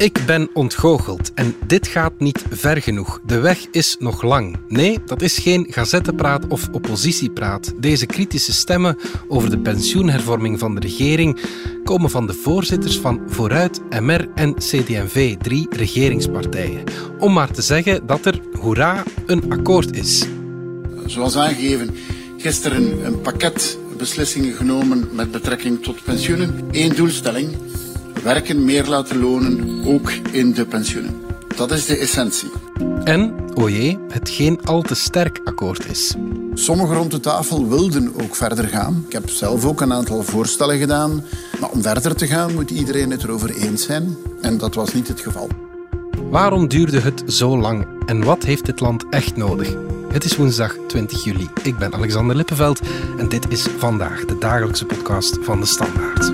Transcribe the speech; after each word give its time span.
Ik 0.00 0.22
ben 0.26 0.50
ontgoocheld 0.52 1.34
en 1.34 1.54
dit 1.66 1.86
gaat 1.86 2.12
niet 2.18 2.44
ver 2.50 2.82
genoeg. 2.82 3.20
De 3.26 3.38
weg 3.38 3.66
is 3.70 3.96
nog 3.98 4.22
lang. 4.22 4.56
Nee, 4.68 4.98
dat 5.04 5.22
is 5.22 5.38
geen 5.38 5.66
gazettepraat 5.68 6.46
of 6.46 6.68
oppositiepraat. 6.72 7.72
Deze 7.80 8.06
kritische 8.06 8.52
stemmen 8.52 8.96
over 9.28 9.50
de 9.50 9.58
pensioenhervorming 9.58 10.58
van 10.58 10.74
de 10.74 10.80
regering 10.80 11.40
komen 11.84 12.10
van 12.10 12.26
de 12.26 12.32
voorzitters 12.32 12.98
van 12.98 13.20
Vooruit, 13.26 13.80
MR 14.00 14.28
en 14.34 14.54
CD&V, 14.54 15.36
drie 15.36 15.66
regeringspartijen. 15.70 16.84
Om 17.18 17.32
maar 17.32 17.50
te 17.50 17.62
zeggen 17.62 18.06
dat 18.06 18.26
er, 18.26 18.40
hoera, 18.60 19.04
een 19.26 19.52
akkoord 19.52 19.96
is. 19.96 20.26
Zoals 21.06 21.36
aangegeven, 21.36 21.90
gisteren 22.36 23.04
een 23.06 23.20
pakket 23.20 23.78
beslissingen 24.00 24.54
genomen 24.54 25.08
met 25.12 25.30
betrekking 25.30 25.82
tot 25.82 26.04
pensioenen. 26.04 26.68
Eén 26.70 26.94
doelstelling, 26.94 27.56
werken 28.22 28.64
meer 28.64 28.86
laten 28.86 29.20
lonen, 29.20 29.84
ook 29.86 30.10
in 30.30 30.52
de 30.52 30.66
pensioenen. 30.66 31.20
Dat 31.56 31.72
is 31.72 31.86
de 31.86 31.96
essentie. 31.96 32.50
En, 33.04 33.34
o 33.54 33.68
jee, 33.68 33.98
het 34.08 34.28
geen 34.28 34.60
al 34.64 34.82
te 34.82 34.94
sterk 34.94 35.40
akkoord 35.44 35.90
is. 35.90 36.14
Sommigen 36.54 36.96
rond 36.96 37.10
de 37.10 37.20
tafel 37.20 37.68
wilden 37.68 38.12
ook 38.22 38.36
verder 38.36 38.64
gaan. 38.64 39.04
Ik 39.06 39.12
heb 39.12 39.30
zelf 39.30 39.64
ook 39.64 39.80
een 39.80 39.92
aantal 39.92 40.22
voorstellen 40.22 40.78
gedaan. 40.78 41.24
Maar 41.60 41.70
om 41.70 41.82
verder 41.82 42.16
te 42.16 42.26
gaan 42.26 42.54
moet 42.54 42.70
iedereen 42.70 43.10
het 43.10 43.22
erover 43.22 43.50
eens 43.50 43.84
zijn. 43.84 44.16
En 44.40 44.58
dat 44.58 44.74
was 44.74 44.94
niet 44.94 45.08
het 45.08 45.20
geval. 45.20 45.48
Waarom 46.30 46.68
duurde 46.68 47.00
het 47.00 47.22
zo 47.26 47.58
lang 47.58 47.86
en 48.06 48.24
wat 48.24 48.44
heeft 48.44 48.66
dit 48.66 48.80
land 48.80 49.04
echt 49.10 49.36
nodig? 49.36 49.74
Het 50.12 50.24
is 50.24 50.36
woensdag 50.36 50.76
20 50.86 51.24
juli. 51.24 51.48
Ik 51.62 51.78
ben 51.78 51.94
Alexander 51.94 52.36
Lippenveld 52.36 52.80
en 53.18 53.28
dit 53.28 53.46
is 53.48 53.66
vandaag 53.78 54.24
de 54.24 54.38
dagelijkse 54.38 54.84
podcast 54.86 55.38
van 55.40 55.60
de 55.60 55.66
Standaard. 55.66 56.32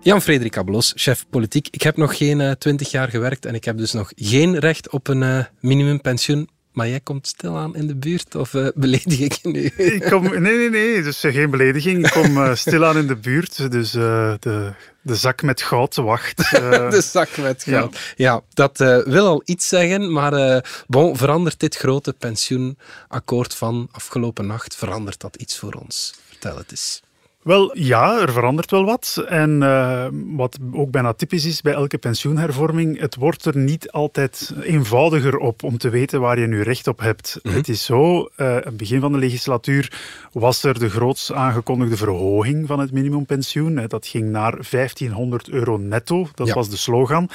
Jan-Frederik 0.00 0.56
Ablos, 0.56 0.92
chef 0.96 1.24
politiek. 1.30 1.68
Ik 1.70 1.82
heb 1.82 1.96
nog 1.96 2.16
geen 2.16 2.56
twintig 2.58 2.86
uh, 2.86 2.92
jaar 2.92 3.08
gewerkt 3.08 3.46
en 3.46 3.54
ik 3.54 3.64
heb 3.64 3.78
dus 3.78 3.92
nog 3.92 4.12
geen 4.16 4.58
recht 4.58 4.90
op 4.90 5.08
een 5.08 5.22
uh, 5.22 5.44
minimumpensioen. 5.60 6.48
Maar 6.72 6.88
jij 6.88 7.00
komt 7.00 7.26
stilaan 7.26 7.76
in 7.76 7.86
de 7.86 7.96
buurt 7.96 8.34
of 8.34 8.52
uh, 8.52 8.68
beledig 8.74 9.18
ik 9.18 9.32
je 9.32 9.48
nu? 9.48 9.64
Ik 9.64 10.02
kom, 10.02 10.22
nee, 10.22 10.56
nee, 10.56 10.70
nee, 10.70 11.02
dus 11.02 11.20
geen 11.20 11.50
belediging. 11.50 12.06
Ik 12.06 12.12
kom 12.12 12.56
stilaan 12.56 12.96
in 12.96 13.06
de 13.06 13.16
buurt. 13.16 13.70
Dus 13.70 13.90
de, 13.90 14.72
de 15.02 15.16
zak 15.16 15.42
met 15.42 15.62
goud 15.62 15.96
wacht. 15.96 16.36
de 16.90 17.02
zak 17.04 17.36
met 17.36 17.62
goud. 17.62 17.96
Ja, 18.16 18.32
ja 18.32 18.40
dat 18.54 18.78
wil 19.04 19.26
al 19.26 19.42
iets 19.44 19.68
zeggen, 19.68 20.12
maar 20.12 20.64
bon, 20.86 21.16
verandert 21.16 21.60
dit 21.60 21.76
grote 21.76 22.12
pensioenakkoord 22.12 23.54
van 23.54 23.88
afgelopen 23.90 24.46
nacht, 24.46 24.76
verandert 24.76 25.20
dat 25.20 25.36
iets 25.36 25.58
voor 25.58 25.72
ons? 25.72 26.14
Vertel 26.28 26.56
het 26.56 26.70
eens. 26.70 27.02
Wel 27.48 27.78
ja, 27.78 28.20
er 28.20 28.32
verandert 28.32 28.70
wel 28.70 28.84
wat. 28.84 29.24
En 29.28 29.60
uh, 29.62 30.06
wat 30.36 30.58
ook 30.72 30.90
bijna 30.90 31.12
typisch 31.12 31.44
is 31.44 31.60
bij 31.60 31.72
elke 31.72 31.98
pensioenhervorming, 31.98 33.00
het 33.00 33.14
wordt 33.14 33.44
er 33.44 33.56
niet 33.56 33.90
altijd 33.90 34.54
eenvoudiger 34.62 35.36
op 35.36 35.62
om 35.62 35.78
te 35.78 35.88
weten 35.88 36.20
waar 36.20 36.38
je 36.38 36.46
nu 36.46 36.62
recht 36.62 36.86
op 36.86 37.00
hebt. 37.00 37.38
Mm 37.42 37.50
-hmm. 37.50 37.58
Het 37.58 37.68
is 37.68 37.84
zo, 37.84 38.18
uh, 38.18 38.46
aan 38.46 38.62
het 38.64 38.76
begin 38.76 39.00
van 39.00 39.12
de 39.12 39.18
legislatuur 39.18 39.92
was 40.32 40.62
er 40.62 40.78
de 40.78 40.90
groots 40.90 41.32
aangekondigde 41.32 41.96
verhoging 41.96 42.66
van 42.66 42.78
het 42.78 42.92
minimumpensioen. 42.92 43.86
Dat 43.86 44.06
ging 44.06 44.30
naar 44.30 44.58
1500 44.70 45.48
euro 45.48 45.76
netto, 45.76 46.28
dat 46.34 46.46
ja. 46.46 46.54
was 46.54 46.70
de 46.70 46.76
slogan. 46.76 47.30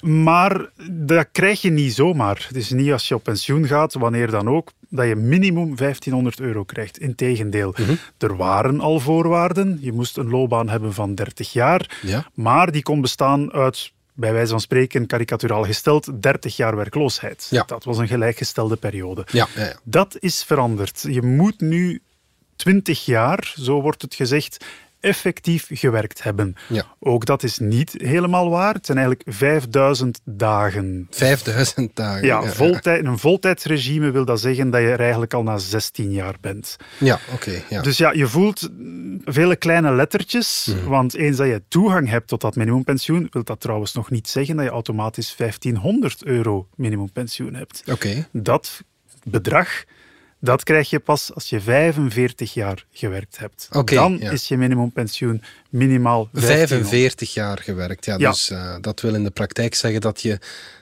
Maar 0.00 0.70
dat 0.90 1.28
krijg 1.32 1.62
je 1.62 1.70
niet 1.70 1.94
zomaar. 1.94 2.44
Het 2.48 2.56
is 2.56 2.70
niet 2.70 2.92
als 2.92 3.08
je 3.08 3.14
op 3.14 3.22
pensioen 3.22 3.66
gaat, 3.66 3.94
wanneer 3.94 4.30
dan 4.30 4.48
ook, 4.48 4.72
dat 4.90 5.06
je 5.06 5.16
minimum 5.16 5.76
1500 5.76 6.40
euro 6.40 6.64
krijgt. 6.64 6.98
Integendeel, 6.98 7.74
mm 7.76 7.84
-hmm. 7.84 7.98
er 8.18 8.36
waren 8.36 8.80
al 8.80 9.00
voorwaarden. 9.00 9.78
Je 9.80 9.92
moest 9.92 10.16
een 10.16 10.30
loopbaan 10.30 10.68
hebben 10.68 10.94
van 10.94 11.14
30 11.14 11.52
jaar. 11.52 11.98
Ja. 12.02 12.26
Maar 12.34 12.72
die 12.72 12.82
kon 12.82 13.00
bestaan 13.00 13.52
uit 13.52 13.92
bij 14.14 14.32
wijze 14.32 14.50
van 14.50 14.60
spreken, 14.60 15.06
karikaturaal 15.06 15.64
gesteld, 15.64 16.22
30 16.22 16.56
jaar 16.56 16.76
werkloosheid. 16.76 17.46
Ja. 17.50 17.62
Dat 17.66 17.84
was 17.84 17.98
een 17.98 18.08
gelijkgestelde 18.08 18.76
periode. 18.76 19.26
Ja, 19.32 19.48
ja, 19.54 19.64
ja. 19.64 19.76
Dat 19.82 20.16
is 20.18 20.42
veranderd. 20.42 21.04
Je 21.08 21.22
moet 21.22 21.60
nu 21.60 22.00
20 22.56 23.04
jaar, 23.04 23.54
zo 23.56 23.80
wordt 23.80 24.02
het 24.02 24.14
gezegd, 24.14 24.64
effectief 25.00 25.68
gewerkt 25.72 26.22
hebben. 26.22 26.54
Ja. 26.68 26.84
Ook 26.98 27.24
dat 27.24 27.42
is 27.42 27.58
niet 27.58 27.94
helemaal 27.96 28.50
waar. 28.50 28.74
Het 28.74 28.86
zijn 28.86 28.98
eigenlijk 28.98 29.36
5000 29.36 30.20
dagen. 30.24 31.06
5000 31.10 31.96
dagen. 31.96 32.26
Ja, 32.26 32.42
voltijd, 32.42 33.04
een 33.04 33.18
voltijdsregime 33.18 34.10
wil 34.10 34.24
dat 34.24 34.40
zeggen 34.40 34.70
dat 34.70 34.80
je 34.80 34.86
er 34.86 35.00
eigenlijk 35.00 35.34
al 35.34 35.42
na 35.42 35.58
16 35.58 36.12
jaar 36.12 36.34
bent. 36.40 36.76
Ja, 36.98 37.20
oké. 37.32 37.34
Okay, 37.34 37.64
ja. 37.68 37.82
Dus 37.82 37.96
ja, 37.96 38.12
je 38.12 38.26
voelt 38.26 38.68
vele 39.24 39.56
kleine 39.56 39.92
lettertjes, 39.92 40.68
mm. 40.70 40.88
want 40.88 41.14
eens 41.14 41.36
dat 41.36 41.46
je 41.46 41.62
toegang 41.68 42.08
hebt 42.08 42.28
tot 42.28 42.40
dat 42.40 42.56
minimumpensioen, 42.56 43.28
wil 43.30 43.44
dat 43.44 43.60
trouwens 43.60 43.92
nog 43.92 44.10
niet 44.10 44.28
zeggen 44.28 44.56
dat 44.56 44.64
je 44.64 44.70
automatisch 44.70 45.34
1500 45.36 46.24
euro 46.24 46.68
minimumpensioen 46.74 47.54
hebt. 47.54 47.80
Oké. 47.80 47.92
Okay. 47.92 48.26
Dat 48.32 48.82
bedrag 49.24 49.84
dat 50.40 50.62
krijg 50.62 50.90
je 50.90 50.98
pas 50.98 51.34
als 51.34 51.48
je 51.48 51.60
45 51.60 52.54
jaar 52.54 52.84
gewerkt 52.92 53.38
hebt. 53.38 53.68
Okay, 53.72 53.96
Dan 53.96 54.18
ja. 54.20 54.30
is 54.30 54.48
je 54.48 54.56
minimumpensioen 54.56 55.42
minimaal 55.68 56.28
45 56.32 57.34
jaar 57.34 57.58
gewerkt. 57.58 58.04
Ja, 58.04 58.14
ja. 58.18 58.30
Dus 58.30 58.50
uh, 58.50 58.76
dat 58.80 59.00
wil 59.00 59.14
in 59.14 59.24
de 59.24 59.30
praktijk 59.30 59.74
zeggen 59.74 60.00
dat 60.00 60.22
je, 60.22 60.38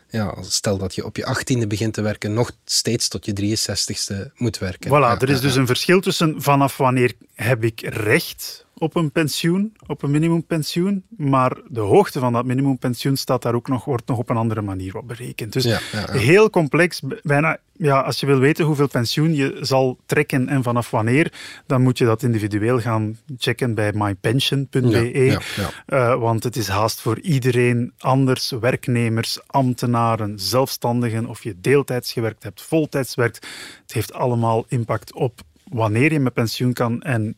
ja, 0.08 0.34
stel 0.41 0.78
dat 0.78 0.94
je 0.94 1.04
op 1.04 1.16
je 1.16 1.36
18e 1.36 1.66
begint 1.66 1.94
te 1.94 2.02
werken, 2.02 2.34
nog 2.34 2.52
steeds 2.64 3.08
tot 3.08 3.26
je 3.26 3.56
63ste 3.56 4.32
moet 4.36 4.58
werken. 4.58 4.91
Voilà, 4.91 4.92
ja, 4.92 5.20
er 5.20 5.28
is 5.28 5.41
dus 5.41 5.56
een 5.56 5.66
verschil 5.66 6.00
tussen 6.00 6.42
vanaf 6.42 6.76
wanneer 6.76 7.12
heb 7.34 7.64
ik 7.64 7.80
recht 7.80 8.66
op 8.78 8.97
een 8.97 9.12
pensioen, 9.12 9.77
op 9.87 10.03
een 10.03 10.11
minimumpensioen, 10.11 11.05
maar 11.16 11.56
de 11.69 11.81
hoogte 11.81 12.19
van 12.19 12.33
dat 12.33 12.44
minimumpensioen 12.44 13.16
staat 13.16 13.43
daar 13.43 13.55
ook 13.55 13.69
nog, 13.69 13.84
wordt 13.84 14.06
nog 14.06 14.19
op 14.19 14.31
een 14.31 14.37
andere 14.37 14.62
manier 14.62 14.97
op 14.97 15.09
berekend. 15.09 15.53
Dus 15.53 15.65
ja, 15.65 15.81
ja, 15.93 15.99
ja. 15.99 16.12
heel 16.12 16.50
complex, 16.50 17.00
bijna, 17.22 17.59
ja, 17.72 18.00
als 18.00 18.21
je 18.21 18.27
wil 18.27 18.39
weten 18.39 18.65
hoeveel 18.65 18.89
pensioen 18.89 19.34
je 19.34 19.59
zal 19.61 19.99
trekken 20.06 20.49
en 20.49 20.62
vanaf 20.62 20.91
wanneer, 20.91 21.33
dan 21.66 21.83
moet 21.83 21.99
je 21.99 22.05
dat 22.05 22.22
individueel 22.22 22.81
gaan 22.81 23.19
checken 23.39 23.75
bij 23.75 23.93
mypension.be, 23.94 25.41
uh, 25.87 26.15
want 26.15 26.45
het 26.45 26.56
is 26.56 26.69
haast 26.69 27.00
voor 27.00 27.21
iedereen 27.21 27.93
anders, 27.99 28.50
werknemers, 28.60 29.39
ambtenaren, 29.47 30.39
zelfstandigen, 30.39 31.27
of 31.27 31.43
je 31.43 31.55
deeltijds 31.60 32.12
gewerkt 32.12 32.43
hebt, 32.43 32.62
voltijds 32.62 33.15
werkt, 33.15 33.47
het 33.83 33.93
heeft 33.93 34.12
allemaal 34.12 34.65
impact 34.69 35.12
op 35.12 35.41
wanneer 35.71 36.12
je 36.12 36.21
met 36.21 36.33
pensioen 36.33 36.72
kan 36.72 37.03
en 37.03 37.37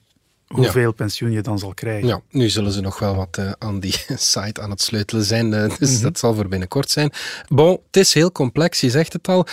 hoeveel 0.55 0.83
ja. 0.83 0.91
pensioen 0.91 1.31
je 1.31 1.41
dan 1.41 1.59
zal 1.59 1.75
krijgen. 1.75 2.09
Ja, 2.09 2.21
nu 2.31 2.49
zullen 2.49 2.73
ze 2.73 2.81
nog 2.81 2.99
wel 2.99 3.15
wat 3.15 3.37
uh, 3.41 3.53
aan 3.59 3.81
die 3.81 3.95
site 4.33 4.61
aan 4.61 4.71
het 4.71 4.83
sleutelen 4.83 5.25
zijn, 5.25 5.53
uh, 5.53 5.69
dus 5.79 5.89
mm 5.89 5.95
-hmm. 5.95 6.03
dat 6.03 6.19
zal 6.19 6.35
voor 6.35 6.49
binnenkort 6.49 6.91
zijn. 6.91 7.13
Bon, 7.49 7.81
het 7.87 7.97
is 7.97 8.15
heel 8.15 8.33
complex, 8.33 8.81
je 8.81 8.91
zegt 8.91 9.13
het 9.13 9.29
al. 9.29 9.47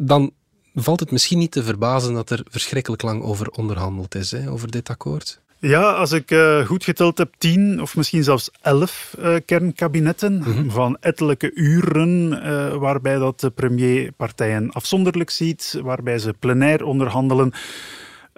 Dan 0.00 0.32
valt 0.74 1.00
het 1.00 1.10
misschien 1.10 1.38
niet 1.38 1.50
te 1.50 1.62
verbazen 1.62 2.14
dat 2.14 2.30
er 2.30 2.44
verschrikkelijk 2.50 3.02
lang 3.02 3.22
over 3.22 3.48
onderhandeld 3.48 4.14
is, 4.14 4.30
hè, 4.30 4.50
over 4.50 4.70
dit 4.70 4.88
akkoord. 4.88 5.40
Ja, 5.60 5.92
als 5.92 6.12
ik 6.12 6.30
uh, 6.30 6.66
goed 6.66 6.84
geteld 6.84 7.18
heb, 7.18 7.34
tien 7.38 7.82
of 7.82 7.96
misschien 7.96 8.24
zelfs 8.24 8.50
elf 8.60 9.16
uh, 9.18 9.36
kernkabinetten 9.44 10.32
mm 10.32 10.42
-hmm. 10.42 10.70
van 10.70 10.96
ettelijke 11.00 11.54
uren, 11.54 12.32
uh, 12.32 12.74
waarbij 12.74 13.18
dat 13.18 13.40
de 13.40 13.50
premier 13.50 14.12
partijen 14.12 14.70
afzonderlijk 14.72 15.30
ziet, 15.30 15.80
waarbij 15.82 16.18
ze 16.18 16.34
plenair 16.38 16.84
onderhandelen. 16.84 17.52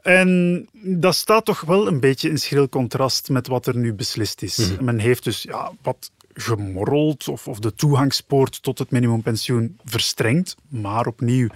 En 0.02 0.68
dat 0.72 1.14
staat 1.14 1.44
toch 1.44 1.60
wel 1.60 1.86
een 1.86 2.00
beetje 2.00 2.28
in 2.28 2.38
schril 2.38 2.68
contrast 2.68 3.28
met 3.28 3.46
wat 3.46 3.66
er 3.66 3.76
nu 3.76 3.94
beslist 3.94 4.42
is. 4.42 4.56
Mm 4.56 4.76
-hmm. 4.76 4.84
Men 4.84 4.98
heeft 4.98 5.24
dus 5.24 5.42
ja, 5.42 5.72
wat 5.82 6.10
gemorreld 6.32 7.28
of, 7.28 7.48
of 7.48 7.58
de 7.58 7.74
toegangspoort 7.74 8.62
tot 8.62 8.78
het 8.78 8.90
minimumpensioen 8.90 9.78
verstrengd, 9.84 10.56
maar 10.68 11.06
opnieuw 11.06 11.48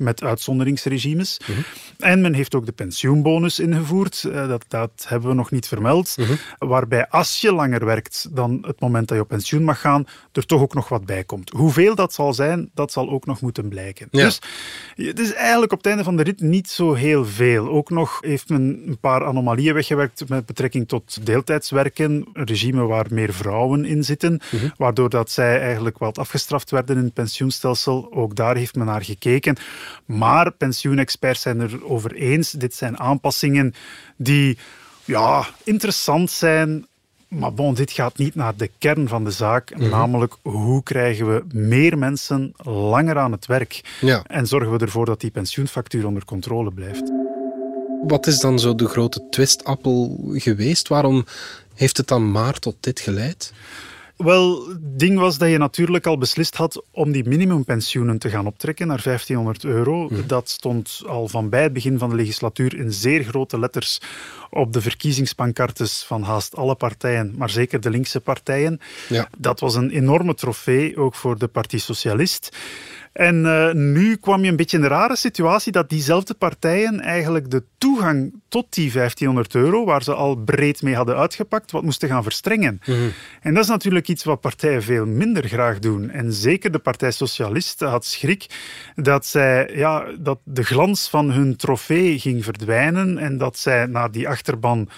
met 0.00 0.22
uitzonderingsregimes. 0.22 1.40
-hmm. 1.44 1.64
En 1.98 2.20
men 2.20 2.34
heeft 2.34 2.54
ook 2.54 2.66
de 2.66 2.72
pensioenbonus 2.72 3.58
ingevoerd, 3.58 4.22
dat, 4.22 4.64
dat 4.68 5.04
hebben 5.08 5.28
we 5.28 5.34
nog 5.34 5.50
niet 5.50 5.68
vermeld, 5.68 6.12
-hmm. 6.16 6.38
waarbij 6.58 7.08
als 7.08 7.40
je 7.40 7.52
langer 7.52 7.84
werkt 7.84 8.28
dan 8.30 8.58
het 8.66 8.80
moment 8.80 9.08
dat 9.08 9.16
je 9.16 9.22
op 9.22 9.28
pensioen 9.28 9.64
mag 9.64 9.80
gaan, 9.80 10.06
er 10.32 10.46
toch 10.46 10.60
ook 10.60 10.74
nog 10.74 10.88
wat 10.88 11.06
bij 11.06 11.24
komt. 11.24 11.50
Hoeveel 11.50 11.94
dat 11.94 12.14
zal 12.14 12.34
zijn, 12.34 12.70
dat 12.74 12.92
zal 12.92 13.10
ook 13.10 13.26
nog 13.26 13.40
moeten 13.40 13.68
blijken. 13.68 14.08
Ja. 14.10 14.24
Dus 14.24 14.40
het 14.94 15.18
is 15.18 15.32
eigenlijk 15.32 15.72
op 15.72 15.78
het 15.78 15.86
einde 15.86 16.04
van 16.04 16.16
de 16.16 16.22
rit 16.22 16.40
niet 16.40 16.70
zo 16.70 16.94
heel 16.94 17.24
veel. 17.24 17.68
Ook 17.68 17.90
nog 17.90 18.18
heeft 18.20 18.48
men 18.48 18.82
een 18.86 18.98
paar 18.98 19.24
anomalieën 19.24 19.74
weggewerkt 19.74 20.28
met 20.28 20.46
betrekking 20.46 20.88
tot 20.88 21.26
deeltijdswerken, 21.26 22.26
een 22.32 22.46
regime 22.46 22.86
waar 22.86 23.06
meer 23.10 23.32
vrouwen 23.32 23.84
in 23.84 24.04
zitten, 24.04 24.40
-hmm. 24.50 24.72
waardoor 24.76 25.10
dat 25.10 25.30
zij 25.30 25.60
eigenlijk 25.60 25.98
wat 25.98 26.18
afgestraft 26.18 26.70
werden 26.70 26.96
in 26.96 27.04
het 27.04 27.14
pensioenstelsel. 27.14 28.12
Ook 28.12 28.34
daar 28.34 28.56
heeft 28.56 28.74
men 28.74 28.86
naar 28.86 29.04
gekeken. 29.04 29.56
Maar 30.04 30.52
pensioenexperts 30.52 31.40
zijn 31.40 31.60
er 31.60 31.84
over 31.84 32.14
eens. 32.14 32.50
Dit 32.50 32.74
zijn 32.74 32.98
aanpassingen 32.98 33.74
die 34.16 34.58
ja, 35.04 35.46
interessant 35.64 36.30
zijn. 36.30 36.86
Maar 37.28 37.54
bon, 37.54 37.74
dit 37.74 37.92
gaat 37.92 38.18
niet 38.18 38.34
naar 38.34 38.56
de 38.56 38.70
kern 38.78 39.08
van 39.08 39.24
de 39.24 39.30
zaak. 39.30 39.76
Mhm. 39.76 39.88
Namelijk, 39.88 40.36
hoe 40.42 40.82
krijgen 40.82 41.34
we 41.34 41.44
meer 41.52 41.98
mensen 41.98 42.52
langer 42.62 43.18
aan 43.18 43.32
het 43.32 43.46
werk? 43.46 43.80
Ja. 44.00 44.22
En 44.26 44.46
zorgen 44.46 44.72
we 44.72 44.78
ervoor 44.78 45.06
dat 45.06 45.20
die 45.20 45.30
pensioenfactuur 45.30 46.06
onder 46.06 46.24
controle 46.24 46.72
blijft? 46.72 47.12
Wat 48.02 48.26
is 48.26 48.40
dan 48.40 48.58
zo 48.58 48.74
de 48.74 48.88
grote 48.88 49.26
twistappel 49.30 50.18
geweest? 50.32 50.88
Waarom 50.88 51.24
heeft 51.74 51.96
het 51.96 52.08
dan 52.08 52.30
maar 52.30 52.58
tot 52.58 52.76
dit 52.80 53.00
geleid? 53.00 53.52
Wel, 54.24 54.68
het 54.68 54.98
ding 54.98 55.18
was 55.18 55.38
dat 55.38 55.50
je 55.50 55.58
natuurlijk 55.58 56.06
al 56.06 56.18
beslist 56.18 56.56
had 56.56 56.82
om 56.90 57.12
die 57.12 57.28
minimumpensioenen 57.28 58.18
te 58.18 58.28
gaan 58.28 58.46
optrekken 58.46 58.86
naar 58.86 59.00
1500 59.02 59.64
euro. 59.64 60.08
Mhm. 60.08 60.26
Dat 60.26 60.48
stond 60.48 61.02
al 61.06 61.28
van 61.28 61.48
bij 61.48 61.62
het 61.62 61.72
begin 61.72 61.98
van 61.98 62.08
de 62.08 62.16
legislatuur 62.16 62.76
in 62.76 62.92
zeer 62.92 63.24
grote 63.24 63.58
letters 63.58 64.00
op 64.50 64.72
de 64.72 64.80
verkiezingspancartes 64.80 66.04
van 66.06 66.22
haast 66.22 66.56
alle 66.56 66.74
partijen, 66.74 67.34
maar 67.36 67.50
zeker 67.50 67.80
de 67.80 67.90
linkse 67.90 68.20
partijen. 68.20 68.80
Ja. 69.08 69.28
Dat 69.38 69.60
was 69.60 69.74
een 69.74 69.90
enorme 69.90 70.34
trofee, 70.34 70.96
ook 70.96 71.14
voor 71.14 71.38
de 71.38 71.48
Partij 71.48 71.78
Socialist. 71.78 72.56
En 73.12 73.44
uh, 73.44 73.72
nu 73.72 74.16
kwam 74.16 74.44
je 74.44 74.50
een 74.50 74.56
beetje 74.56 74.76
in 74.76 74.82
de 74.82 74.88
rare 74.88 75.16
situatie 75.16 75.72
dat 75.72 75.88
diezelfde 75.88 76.34
partijen 76.34 77.00
eigenlijk 77.00 77.50
de 77.50 77.64
toegang 77.78 78.34
tot 78.48 78.74
die 78.74 78.92
1500 78.92 79.54
euro, 79.54 79.84
waar 79.84 80.02
ze 80.02 80.14
al 80.14 80.36
breed 80.36 80.82
mee 80.82 80.94
hadden 80.94 81.16
uitgepakt, 81.16 81.70
wat 81.70 81.82
moesten 81.82 82.08
gaan 82.08 82.22
verstrengen. 82.22 82.80
Mm 82.86 82.94
-hmm. 82.94 83.12
En 83.40 83.54
dat 83.54 83.62
is 83.62 83.68
natuurlijk 83.68 84.08
iets 84.08 84.24
wat 84.24 84.40
partijen 84.40 84.82
veel 84.82 85.06
minder 85.06 85.48
graag 85.48 85.78
doen. 85.78 86.10
En 86.10 86.32
zeker 86.32 86.70
de 86.70 86.78
Partij 86.78 87.10
Socialisten 87.10 87.88
had 87.88 88.04
schrik 88.04 88.46
dat, 88.94 89.26
zij, 89.26 89.70
ja, 89.74 90.04
dat 90.18 90.38
de 90.44 90.64
glans 90.64 91.08
van 91.08 91.30
hun 91.30 91.56
trofee 91.56 92.18
ging 92.18 92.44
verdwijnen 92.44 93.18
en 93.18 93.38
dat 93.38 93.58
zij 93.58 93.86
naar 93.86 94.10
die 94.10 94.28
achterban 94.28 94.88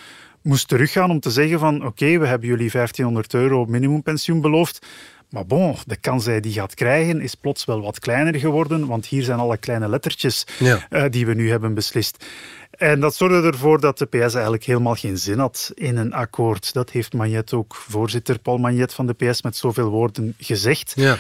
moest 0.43 0.69
teruggaan 0.69 1.11
om 1.11 1.21
te 1.21 1.31
zeggen 1.31 1.59
van 1.59 1.87
oké, 1.87 2.19
we 2.19 2.27
hebben 2.27 2.49
jullie 2.49 2.71
1500 2.71 3.35
euro 3.35 3.65
minimumpensioen 3.65 4.41
beloofd, 4.41 4.87
maar 5.33 5.47
bon, 5.47 5.77
de 5.87 5.97
kans 5.97 6.25
dat 6.25 6.33
hij 6.33 6.41
die 6.41 6.53
gaat 6.53 6.75
krijgen 6.75 7.21
is 7.21 7.35
plots 7.35 7.65
wel 7.65 7.81
wat 7.81 7.99
kleiner 7.99 8.35
geworden, 8.35 8.87
want 8.87 9.07
hier 9.07 9.23
zijn 9.23 9.39
alle 9.39 9.57
kleine 9.57 9.89
lettertjes 9.89 10.47
uh, 10.61 10.75
die 11.11 11.27
we 11.27 11.35
nu 11.35 11.51
hebben 11.51 11.75
beslist. 11.75 12.25
En 12.71 13.01
dat 13.01 13.15
zorgde 13.15 13.49
ervoor 13.49 13.81
dat 13.81 13.99
de 13.99 14.07
PS 14.07 14.35
eigenlijk 14.35 14.65
helemaal 14.65 14.95
geen 14.95 15.19
zin 15.19 15.39
had 15.39 15.73
in 15.75 15.97
een 15.97 16.13
akkoord. 16.13 16.73
Dat 16.73 16.91
heeft 16.91 17.13
Magnet 17.13 17.53
ook, 17.53 17.75
voorzitter 17.75 18.39
Paul 18.39 18.59
Magnet 18.59 18.95
van 18.95 19.07
de 19.07 19.13
PS, 19.13 19.43
met 19.43 19.57
zoveel 19.57 19.89
woorden 19.89 20.35
gezegd. 20.39 20.93
Ja. 20.97 21.19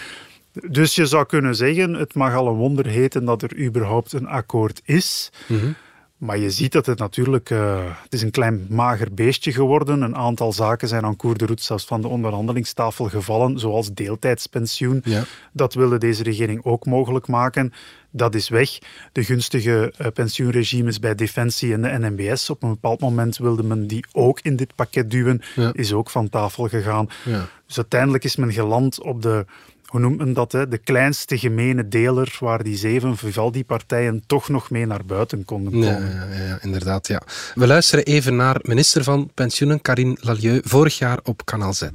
Dus 0.52 0.94
je 0.94 1.06
zou 1.06 1.26
kunnen 1.26 1.54
zeggen, 1.54 1.94
het 1.94 2.14
mag 2.14 2.34
al 2.34 2.46
een 2.46 2.54
wonder 2.54 2.86
heten 2.86 3.24
dat 3.24 3.42
er 3.42 3.56
überhaupt 3.56 4.12
een 4.12 4.26
akkoord 4.26 4.80
is. 4.84 5.30
Mm 5.46 5.74
maar 6.22 6.38
je 6.38 6.50
ziet 6.50 6.72
dat 6.72 6.86
het 6.86 6.98
natuurlijk... 6.98 7.50
Uh, 7.50 7.84
het 8.02 8.12
is 8.12 8.22
een 8.22 8.30
klein 8.30 8.66
mager 8.68 9.14
beestje 9.14 9.52
geworden. 9.52 10.02
Een 10.02 10.16
aantal 10.16 10.52
zaken 10.52 10.88
zijn 10.88 11.04
aan 11.04 11.16
koer 11.16 11.36
de 11.36 11.44
route 11.44 11.62
zelfs 11.62 11.84
van 11.84 12.00
de 12.00 12.08
onderhandelingstafel 12.08 13.08
gevallen, 13.08 13.58
zoals 13.58 13.92
deeltijdspensioen. 13.92 15.00
Ja. 15.04 15.24
Dat 15.52 15.74
wilde 15.74 15.98
deze 15.98 16.22
regering 16.22 16.64
ook 16.64 16.86
mogelijk 16.86 17.26
maken. 17.26 17.72
Dat 18.10 18.34
is 18.34 18.48
weg. 18.48 18.78
De 19.12 19.24
gunstige 19.24 19.92
uh, 19.98 20.06
pensioenregimes 20.14 20.98
bij 20.98 21.14
Defensie 21.14 21.72
en 21.72 21.82
de 21.82 22.08
NMBS, 22.08 22.50
op 22.50 22.62
een 22.62 22.68
bepaald 22.68 23.00
moment 23.00 23.36
wilde 23.36 23.62
men 23.62 23.86
die 23.86 24.04
ook 24.12 24.40
in 24.40 24.56
dit 24.56 24.74
pakket 24.74 25.10
duwen, 25.10 25.42
is 25.72 25.92
ook 25.92 26.10
van 26.10 26.28
tafel 26.28 26.68
gegaan. 26.68 27.08
Ja. 27.24 27.48
Dus 27.66 27.76
uiteindelijk 27.76 28.24
is 28.24 28.36
men 28.36 28.52
geland 28.52 29.02
op 29.02 29.22
de 29.22 29.46
hoe 29.92 30.00
noemt 30.00 30.18
men 30.18 30.32
dat, 30.32 30.52
hè? 30.52 30.68
de 30.68 30.78
kleinste 30.78 31.38
gemene 31.38 31.88
deler 31.88 32.36
waar 32.40 32.62
die 32.62 32.76
zeven 32.76 33.16
Vivaldi-partijen 33.16 34.22
toch 34.26 34.48
nog 34.48 34.70
mee 34.70 34.86
naar 34.86 35.04
buiten 35.04 35.44
konden 35.44 35.72
komen. 35.72 36.10
Ja, 36.10 36.26
ja, 36.34 36.44
ja, 36.44 36.58
inderdaad. 36.60 37.06
Ja. 37.06 37.22
We 37.54 37.66
luisteren 37.66 38.04
even 38.04 38.36
naar 38.36 38.60
minister 38.62 39.04
van 39.04 39.30
Pensioenen 39.34 39.80
Karine 39.80 40.16
Lalieu 40.20 40.60
vorig 40.64 40.98
jaar 40.98 41.18
op 41.22 41.44
Kanaal 41.44 41.72
Z. 41.72 41.88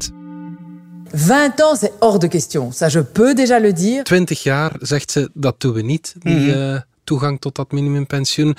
20 1.11 1.61
ans, 1.61 1.79
c'est 1.79 1.91
hors 1.99 2.19
de 2.19 2.27
question. 2.27 2.71
Ça, 2.71 2.87
je 2.87 3.03
peux 3.03 3.33
déjà 3.35 3.61
le 3.61 3.73
dire. 3.73 4.03
20 4.03 4.43
jaar, 4.43 4.71
zegt 4.79 5.11
ze, 5.11 5.29
dat 5.33 5.61
doen 5.61 5.73
we 5.73 5.81
niet. 5.81 6.15
Die, 6.19 6.35
mm 6.35 6.53
-hmm 6.53 6.95
toegang 7.07 7.39
tot 7.39 7.55
dat 7.55 7.71
minimumpensioen. 7.71 8.55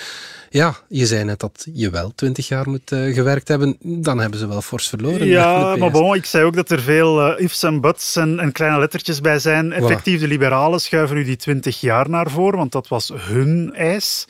Ja, 0.51 0.75
je 0.89 1.07
zei 1.07 1.25
net 1.25 1.41
dat 1.41 1.67
je 1.73 1.91
wel 1.91 2.13
twintig 2.15 2.49
jaar 2.49 2.69
moet 2.69 2.93
uh, 2.93 3.15
gewerkt 3.15 3.49
hebben. 3.49 3.77
Dan 3.81 4.19
hebben 4.19 4.39
ze 4.39 4.49
wel 4.49 4.63
fors 4.63 4.89
verloren. 4.89 5.27
Ja, 5.27 5.77
maar 5.77 5.91
bon, 5.91 6.15
ik 6.15 6.25
zei 6.25 6.45
ook 6.45 6.55
dat 6.55 6.71
er 6.71 6.81
veel 6.81 7.31
uh, 7.31 7.41
ifs 7.41 7.63
en 7.63 7.81
buts 7.81 8.17
en, 8.17 8.39
en, 8.39 8.53
kleine 8.53 8.79
lettertjes 8.79 9.21
bij 9.21 9.39
zijn. 9.39 9.73
Effectief, 9.73 10.21
de 10.21 10.27
liberalen 10.27 10.81
schuiven 10.81 11.17
nu 11.17 11.25
die 11.25 11.37
twintig 11.37 11.81
jaar 11.81 12.11
naar 12.11 12.31
voren, 12.31 12.59
want 12.59 12.73
dat 12.73 12.89
was 12.89 13.13
hun 13.15 13.75
eis. 13.75 14.27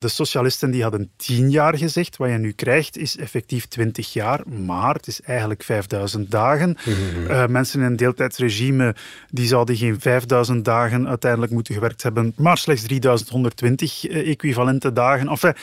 De 0.00 0.08
socialisten 0.08 0.70
die 0.70 0.82
hadden 0.82 1.10
10 1.16 1.50
jaar 1.50 1.76
gezegd. 1.76 2.16
Wat 2.16 2.30
je 2.30 2.36
nu 2.36 2.52
krijgt 2.52 2.96
is 2.96 3.16
effectief 3.16 3.66
20 3.66 4.12
jaar, 4.12 4.40
maar 4.48 4.94
het 4.94 5.06
is 5.06 5.20
eigenlijk 5.20 5.62
5000 5.62 6.30
dagen. 6.30 6.76
Mhm. 6.84 7.30
Uh, 7.30 7.46
mensen 7.46 7.80
in 7.80 7.86
een 7.86 7.96
deeltijdsregime 7.96 8.94
die 9.30 9.46
zouden 9.46 9.76
geen 9.76 10.00
5000 10.00 10.64
dagen 10.64 11.08
uiteindelijk 11.08 11.52
moeten 11.52 11.74
gewerkt 11.74 12.02
hebben, 12.02 12.32
maar 12.36 12.58
slechts 12.58 12.82
3120 12.82 14.08
uh, 14.08 14.30
equivalente 14.30 14.92
dagen. 14.92 15.28
Enfin, 15.28 15.54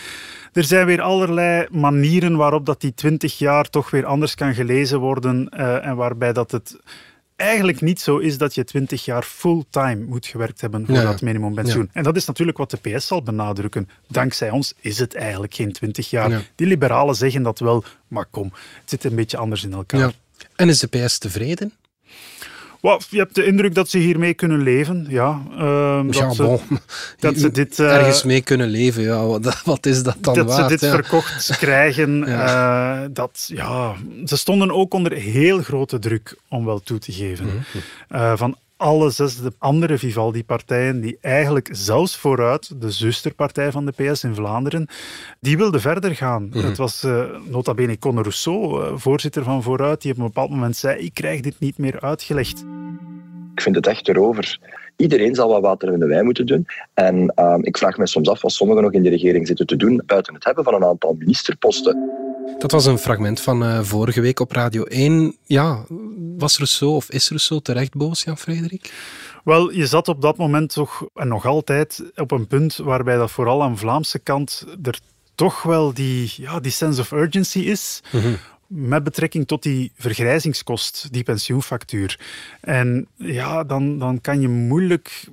er 0.54 0.64
zijn 0.64 0.86
weer 0.86 1.02
allerlei 1.02 1.68
manieren 1.72 2.36
waarop 2.36 2.66
dat 2.66 2.82
die 2.82 2.94
20 2.94 3.38
jaar 3.38 3.70
toch 3.70 3.90
weer 3.90 4.06
anders 4.06 4.36
kan 4.36 4.54
gelezen 4.54 5.00
worden 5.00 5.50
uh, 5.54 5.86
en 5.86 5.96
waarbij 5.96 6.34
dat 6.34 6.52
het 6.52 6.80
eigenlijk 7.38 7.82
niet 7.82 8.02
zo 8.02 8.18
is 8.18 8.38
dat 8.38 8.56
je 8.56 8.64
20 8.64 9.06
jaar 9.06 9.24
fulltime 9.24 10.06
moet 10.06 10.26
gewerkt 10.26 10.62
hebben 10.62 10.86
voor 10.86 10.96
dat 11.02 11.22
minimumpensioen. 11.22 11.90
En 11.94 12.04
dat 12.04 12.16
is 12.16 12.26
natuurlijk 12.26 12.58
wat 12.58 12.72
de 12.72 12.78
PS 12.78 13.08
zal 13.08 13.24
benadrukken. 13.24 13.90
Dankzij 14.08 14.50
ons 14.50 14.74
is 14.80 15.00
het 15.00 15.16
eigenlijk 15.16 15.54
geen 15.54 15.72
20 15.72 16.10
jaar. 16.10 16.50
Die 16.56 16.68
liberalen 16.68 17.16
zeggen 17.16 17.44
dat 17.44 17.60
wel, 17.60 17.84
maar 18.08 18.26
kom, 18.26 18.52
het 18.82 18.90
zit 18.90 19.04
een 19.04 19.16
beetje 19.16 19.38
anders 19.38 19.64
in 19.64 19.74
elkaar. 19.74 20.14
En 20.56 20.70
is 20.70 20.80
de 20.80 20.88
PS 20.88 21.18
tevreden? 21.18 21.74
Je 22.82 23.18
hebt 23.18 23.36
de 23.36 23.46
indruk 23.46 23.76
dat 23.76 23.90
ze 23.90 23.98
hiermee 23.98 24.34
kunnen 24.34 24.62
leven. 24.62 25.06
Ja, 25.10 25.42
uh, 25.52 26.04
dat, 26.06 26.36
ze, 26.36 26.60
dat 27.20 27.38
ze 27.38 27.52
dit... 27.52 27.80
Uh, 27.80 27.96
Ergens 27.96 28.24
mee 28.24 28.42
kunnen 28.42 28.68
leven, 28.68 29.04
ja. 29.04 29.26
Wat, 29.26 29.62
wat 29.66 29.86
is 29.86 30.04
dat 30.04 30.18
dan 30.22 30.34
Dat 30.34 30.54
ze 30.54 30.66
dit 30.68 30.80
verkocht 30.80 31.58
krijgen. 31.58 32.18
ja. 32.26 33.02
Uh, 33.02 33.08
dat, 33.12 33.50
ja, 33.54 33.96
ze 34.26 34.38
stonden 34.38 34.72
ook 34.72 34.94
onder 34.94 35.14
heel 35.14 35.62
grote 35.62 36.00
druk, 36.00 36.38
om 36.50 36.66
wel 36.66 36.80
toe 36.80 37.00
te 37.00 37.12
geven. 37.12 37.46
Mm 37.46 37.64
-hmm. 38.08 38.38
van 38.38 38.58
alle 38.78 39.10
zes 39.10 39.42
de 39.42 39.52
andere 39.58 39.98
Vivaldi-partijen, 39.98 41.02
die 41.02 41.18
eigenlijk 41.22 41.70
zelfs 41.72 42.18
vooruit, 42.18 42.82
de 42.82 42.92
zusterpartij 42.92 43.72
van 43.72 43.86
de 43.86 43.92
PS 43.92 44.24
in 44.24 44.36
Vlaanderen, 44.36 44.88
die 45.40 45.58
wilden 45.58 45.82
verder 45.82 46.16
gaan. 46.16 46.44
Mm 46.44 46.52
Het 46.52 46.78
was 46.78 47.04
uh, 47.04 47.24
nota 47.44 47.74
bene 47.74 48.00
Conor 48.00 48.22
Rousseau, 48.22 48.82
uh, 48.82 48.92
voorzitter 48.96 49.44
van 49.44 49.64
Vooruit, 49.64 50.02
die 50.02 50.12
op 50.12 50.18
een 50.18 50.24
bepaald 50.24 50.50
moment 50.50 50.76
zei, 50.76 51.00
ik 51.00 51.14
krijg 51.14 51.42
dit 51.42 51.60
niet 51.60 51.78
meer 51.78 52.00
uitgelegd. 52.02 52.66
Ik 53.54 53.62
vind 53.62 53.76
het 53.76 53.88
echt 53.88 54.08
erover. 54.08 54.60
Iedereen 54.96 55.36
zal 55.36 55.50
wat 55.50 55.62
water 55.62 55.94
in 55.94 56.00
de 56.00 56.08
wijn 56.08 56.26
moeten 56.26 56.46
doen. 56.46 56.66
En 56.94 57.34
uh, 57.36 57.58
ik 57.62 57.78
vraag 57.78 57.98
me 57.98 58.08
soms 58.08 58.30
af 58.30 58.42
wat 58.42 58.52
sommigen 58.52 58.84
nog 58.84 58.92
in 58.92 59.04
de 59.04 59.10
regering 59.10 59.48
zitten 59.48 59.68
te 59.68 59.76
doen, 59.76 60.02
buiten 60.06 60.34
het 60.34 60.44
hebben 60.44 60.64
van 60.64 60.74
een 60.74 60.86
aantal 60.86 61.16
ministerposten. 61.20 62.27
Dat 62.58 62.72
was 62.72 62.86
een 62.86 62.98
fragment 62.98 63.42
van 63.42 63.64
uh, 63.64 63.80
vorige 63.82 64.22
week 64.22 64.40
op 64.40 64.52
Radio 64.52 64.84
1. 64.84 65.38
Ja, 65.46 65.86
was 66.38 66.58
Rousseau 66.58 66.96
of 66.96 67.10
is 67.10 67.30
Rousseau 67.30 67.62
terecht 67.62 67.96
boos, 67.96 68.24
Jan-Frederik? 68.24 68.94
Wel, 69.44 69.72
je 69.72 69.88
zat 69.88 70.08
op 70.08 70.22
dat 70.22 70.38
moment 70.38 70.74
toch, 70.74 71.06
en 71.14 71.28
nog 71.28 71.46
altijd, 71.46 72.04
op 72.16 72.32
een 72.32 72.48
punt 72.48 72.76
waarbij 72.76 73.16
dat 73.16 73.32
vooral 73.32 73.64
aan 73.64 73.72
de 73.72 73.78
Vlaamse 73.78 74.20
kant 74.20 74.66
er 74.84 75.00
toch 75.36 75.64
wel 75.64 75.94
die, 75.94 76.34
ja, 76.38 76.60
die 76.60 76.72
sense 76.72 77.02
of 77.02 77.12
urgency 77.12 77.60
is. 77.60 78.02
Mm 78.12 78.38
met 78.68 79.04
betrekking 79.04 79.48
tot 79.48 79.64
die 79.64 79.92
vergrijzingskost, 79.96 81.08
die 81.12 81.24
pensioenfactuur. 81.24 82.20
En 82.62 83.08
ja, 83.16 83.64
dan, 83.64 84.00
dan 84.00 84.22
kan 84.22 84.42
je 84.42 84.48
moeilijk 84.48 85.28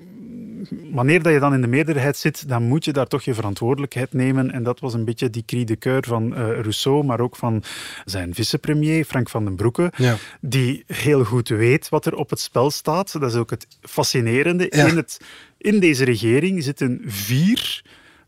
wanneer 0.92 1.22
dat 1.22 1.32
je 1.32 1.38
dan 1.38 1.54
in 1.54 1.60
de 1.60 1.66
meerderheid 1.66 2.16
zit, 2.16 2.48
dan 2.48 2.62
moet 2.62 2.84
je 2.84 2.92
daar 2.92 3.06
toch 3.06 3.22
je 3.22 3.34
verantwoordelijkheid 3.34 4.12
nemen. 4.12 4.50
En 4.50 4.62
dat 4.62 4.80
was 4.80 4.94
een 4.94 5.04
beetje 5.04 5.30
die 5.30 5.42
cri 5.46 5.64
de 5.64 5.78
coeur 5.78 6.04
van 6.06 6.26
uh, 6.26 6.36
Rousseau, 6.36 7.04
maar 7.04 7.20
ook 7.20 7.36
van 7.36 7.62
zijn 8.04 8.34
vicepremier, 8.34 9.04
Frank 9.04 9.28
van 9.28 9.44
den 9.44 9.56
Broeke, 9.56 9.92
ja. 9.96 10.16
die 10.40 10.84
heel 10.86 11.24
goed 11.24 11.48
weet 11.48 11.88
wat 11.88 12.06
er 12.06 12.14
op 12.14 12.30
het 12.30 12.40
spel 12.40 12.70
staat. 12.70 13.12
Dat 13.12 13.30
is 13.30 13.36
ook 13.36 13.50
het 13.50 13.66
fascinerende. 13.80 14.68
In, 14.68 14.96
het, 14.96 15.20
in 15.58 15.80
deze 15.80 16.04
regering 16.04 16.62
zitten 16.62 17.00
vier 17.04 17.82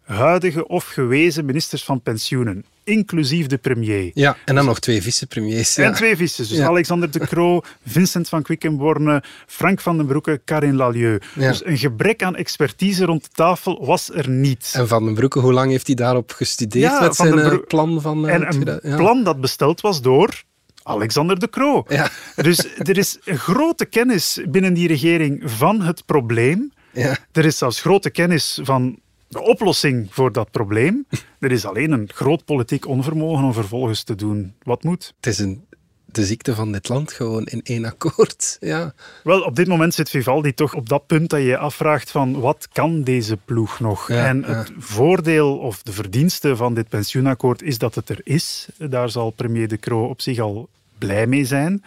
huidige 0.07 0.67
of 0.67 0.87
gewezen 0.87 1.45
ministers 1.45 1.85
van 1.85 2.01
pensioenen 2.03 2.65
inclusief 2.87 3.47
de 3.47 3.59
premier. 3.59 4.11
Ja, 4.15 4.37
en 4.45 4.55
dan 4.55 4.65
nog 4.65 4.79
twee 4.79 5.03
vicepremiers. 5.03 5.75
Ja. 5.75 5.85
En 5.85 5.95
twee 5.95 6.17
vices. 6.17 6.49
Dus 6.49 6.61
Alexander 6.61 7.11
de 7.11 7.19
Croo, 7.19 7.61
Vincent 7.87 8.29
van 8.29 8.43
Quickenborne, 8.43 9.23
Frank 9.47 9.81
van 9.81 9.97
den 9.97 10.07
Broeke, 10.07 10.41
Karin 10.45 10.77
Lalieu. 10.77 11.19
Dus 11.35 11.65
een 11.65 11.79
gebrek 11.79 12.23
aan 12.23 12.37
expertise 12.37 13.05
rond 13.05 13.23
de 13.23 13.31
tafel 13.33 13.87
was 13.87 14.11
er 14.13 14.29
niet. 14.29 14.73
En 14.77 14.89
Van 14.89 15.05
den 15.05 15.15
Broeke, 15.15 15.39
hoe 15.39 15.53
lang 15.53 15.71
heeft 15.71 15.87
hij 15.87 15.97
daarop 15.97 16.33
gestudeerd 16.33 17.01
met 17.01 17.17
zijn 17.17 17.39
eh, 17.39 17.57
plan 17.69 18.01
van... 18.01 18.27
Uh, 18.27 18.35
en 18.35 18.47
een 18.83 18.97
plan 18.97 19.25
dat 19.25 19.41
besteld 19.41 19.81
was 19.81 20.03
door... 20.03 20.43
Alexander 20.83 21.39
de 21.39 21.49
Croo. 21.49 21.85
Ja. 21.89 22.11
Dus 22.35 22.77
er 22.79 22.99
is 22.99 23.19
een 23.25 23.39
grote 23.49 23.85
kennis 23.85 24.41
binnen 24.49 24.75
die 24.75 24.89
regering 24.89 25.43
van 25.45 25.81
het 25.81 26.05
probleem. 26.05 26.73
Ja. 26.93 27.17
Er 27.33 27.45
is 27.45 27.59
zelfs 27.59 27.81
grote 27.81 28.11
kennis 28.11 28.59
van 28.63 28.99
de 29.37 29.43
oplossing 29.43 30.07
voor 30.11 30.33
dat 30.33 30.50
probleem. 30.50 31.07
Er 31.38 31.52
is 31.52 31.64
alleen 31.64 31.93
een 31.93 32.09
groot 32.14 32.45
politiek 32.45 32.87
onvermogen 32.87 33.45
om 33.45 33.52
vervolgens 33.52 34.02
te 34.02 34.14
doen 34.14 34.55
wat 34.62 34.83
moet. 34.83 35.14
Het 35.16 35.26
is 35.26 35.38
een, 35.38 35.64
de 36.05 36.25
ziekte 36.25 36.55
van 36.55 36.73
dit 36.73 36.88
land 36.88 37.12
gewoon 37.12 37.45
in 37.45 37.61
één 37.62 37.85
akkoord. 37.85 38.57
Ja. 38.61 38.95
Wel, 39.23 39.40
op 39.40 39.57
dit 39.57 39.66
moment 39.66 39.95
zit 39.95 40.11
Vivaldi 40.11 40.55
toch 40.55 40.75
op 40.75 40.88
dat 40.88 41.07
punt 41.07 41.31
dat 41.31 41.40
je 41.40 41.47
je 41.47 41.59
afvraagt 41.59 42.11
van 42.11 42.40
wat 42.40 42.69
kan 42.73 43.02
deze 43.02 43.37
ploeg 43.45 43.81
nog? 43.81 44.09
Ja, 44.09 44.26
en 44.26 44.40
ja. 44.40 44.47
het 44.47 44.73
voordeel 44.78 45.59
of 45.59 45.83
de 45.83 45.93
verdienste 45.93 46.57
van 46.57 46.75
dit 46.75 46.88
pensioenakkoord 46.88 47.62
is 47.62 47.78
dat 47.78 47.95
het 47.95 48.09
er 48.09 48.21
is. 48.23 48.69
Daar 48.78 49.11
zal 49.11 49.31
premier 49.31 49.69
De 49.69 49.78
Croo 49.78 50.09
op 50.09 50.21
zich 50.21 50.38
al 50.38 50.69
blij 50.99 51.26
mee 51.26 51.45
zijn. 51.45 51.85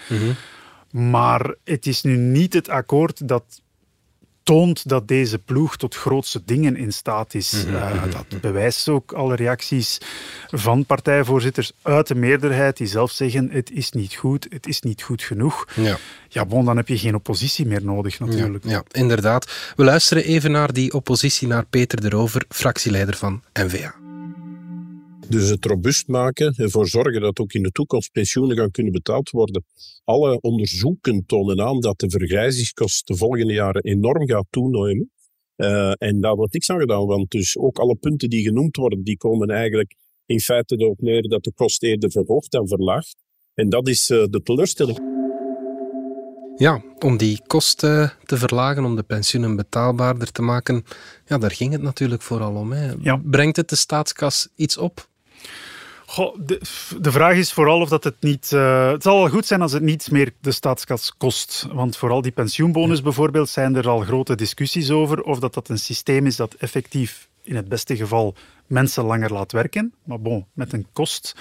Maar 0.92 1.54
het 1.64 1.86
is 1.86 2.02
nu 2.02 2.18
niet 2.18 2.54
het 2.54 2.70
akkoord 2.70 3.28
dat 3.28 3.62
toont 4.50 4.90
dat 4.90 5.08
deze 5.08 5.40
ploeg 5.40 5.78
tot 5.78 5.96
grootste 5.96 6.42
dingen 6.46 6.76
in 6.76 6.94
staat 6.94 7.34
is. 7.34 7.66
Eh, 7.66 8.04
dat 8.12 8.42
bewijst 8.42 8.90
ook 8.90 9.12
alle 9.12 9.36
reacties 9.36 9.98
van 10.48 10.86
partijvoorzitters 10.86 11.72
uit 11.82 12.08
de 12.08 12.16
meerderheid 12.16 12.78
die 12.78 12.88
zelf 12.88 13.12
zeggen 13.12 13.50
het 13.52 13.72
is 13.72 13.92
niet 13.92 14.16
goed, 14.16 14.48
het 14.50 14.68
is 14.68 14.82
niet 14.82 15.02
goed 15.02 15.24
genoeg. 15.24 15.68
Ja. 15.76 15.98
Ja, 16.30 16.46
bon, 16.46 16.66
dan 16.66 16.78
heb 16.78 16.88
je 16.88 16.98
geen 16.98 17.16
oppositie 17.16 17.66
meer 17.66 17.84
nodig 17.84 18.20
natuurlijk. 18.20 18.64
Ja, 18.68 18.84
inderdaad. 18.92 19.52
We 19.76 19.84
luisteren 19.84 20.24
even 20.24 20.52
naar 20.52 20.74
die 20.74 20.94
oppositie, 20.94 21.48
naar 21.48 21.66
Peter 21.66 22.02
de 22.02 22.10
Rover, 22.10 22.46
fractieleider 22.50 23.16
van 23.16 23.44
N-VA. 23.54 23.99
Dus 25.30 25.50
het 25.50 25.66
robuust 25.66 26.08
maken, 26.08 26.54
ervoor 26.56 26.88
zorgen 26.88 27.22
dat 27.22 27.40
ook 27.40 27.54
in 27.54 27.64
de 27.64 27.72
toekomst 27.72 28.12
pensioenen 28.12 28.58
gaan 28.58 28.72
kunnen 28.72 28.92
betaald 28.92 29.30
worden. 29.30 29.66
Alle 30.04 30.42
onderzoeken 30.42 31.26
tonen 31.26 31.62
aan 31.62 31.80
dat 31.80 32.00
de 32.00 32.10
vergrijzingskost 32.10 33.08
de 33.08 33.16
volgende 33.16 33.54
jaren 33.54 33.84
enorm 33.84 34.28
gaat 34.28 34.46
toenemen. 34.50 35.12
Eh, 35.56 35.92
en 35.98 36.22
daar 36.22 36.36
wordt 36.36 36.54
niks 36.54 36.70
aan 36.70 36.80
gedaan, 36.80 37.06
want 37.06 37.32
dus 37.32 37.58
ook 37.58 37.80
alle 37.80 37.96
punten 37.96 38.30
die 38.30 38.44
genoemd 38.44 38.76
worden, 38.76 39.04
die 39.04 39.18
komen 39.18 39.50
eigenlijk 39.50 39.96
in 40.26 40.40
feite 40.40 40.76
erop 40.76 41.02
neer 41.02 41.22
dat 41.22 41.44
de 41.44 41.54
kost 41.54 41.84
eerder 41.84 42.12
verhoogt 42.12 42.52
dan 42.52 42.68
verlaagt. 42.68 43.16
En 43.54 43.70
dat 43.70 43.88
is 43.88 44.10
eh, 44.10 44.24
de 44.30 44.42
teleurstelling. 44.42 45.00
Ja, 46.56 46.82
om 47.00 47.18
die 47.18 47.42
kosten 47.48 48.14
te 48.26 48.38
verlagen, 48.38 48.86
om 48.86 48.96
de 48.96 49.04
pensioenen 49.04 49.56
betaalbaarder 49.56 50.32
te 50.32 50.42
maken, 50.42 50.84
ja, 51.26 51.38
daar 51.38 51.52
ging 51.52 51.72
het 51.72 51.82
natuurlijk 51.82 52.22
vooral 52.22 52.56
om. 52.56 52.72
Hè. 52.72 52.92
Ja. 53.02 53.22
Brengt 53.24 53.56
het 53.56 53.70
de 53.70 53.76
staatskas 53.76 54.48
iets 54.56 54.78
op? 54.78 55.09
Goh, 56.06 56.36
de, 56.40 56.62
de 57.00 57.12
vraag 57.12 57.36
is 57.36 57.54
vooral 57.54 57.82
of 57.82 57.90
dat 57.90 58.04
het 58.04 58.16
niet... 58.20 58.52
eh, 58.52 58.92
het 58.92 59.04
zal 59.04 59.18
wel 59.18 59.30
goed 59.30 59.46
zijn 59.46 59.62
als 59.62 59.72
het 59.72 59.84
niet 59.84 60.12
meer 60.12 60.32
de 60.42 60.52
staatskas 60.52 61.14
kost. 61.18 61.68
Want 61.72 61.98
vooral 61.98 62.22
die 62.22 62.32
pensioenbonus 62.32 63.02
bijvoorbeeld 63.02 63.50
zijn 63.50 63.76
er 63.76 63.88
al 63.88 64.00
grote 64.00 64.36
discussies 64.36 64.92
over. 64.92 65.22
Of 65.22 65.40
dat 65.40 65.54
dat 65.54 65.70
een 65.70 65.80
systeem 65.80 66.26
is 66.26 66.36
dat 66.36 66.54
effectief 66.54 67.28
in 67.44 67.56
het 67.56 67.68
beste 67.68 67.96
geval 67.96 68.36
mensen 68.68 69.04
langer 69.04 69.34
laat 69.34 69.52
werken. 69.52 69.94
Maar 70.04 70.22
bon, 70.22 70.46
met 70.54 70.74
een 70.74 70.88
kost. 70.94 71.36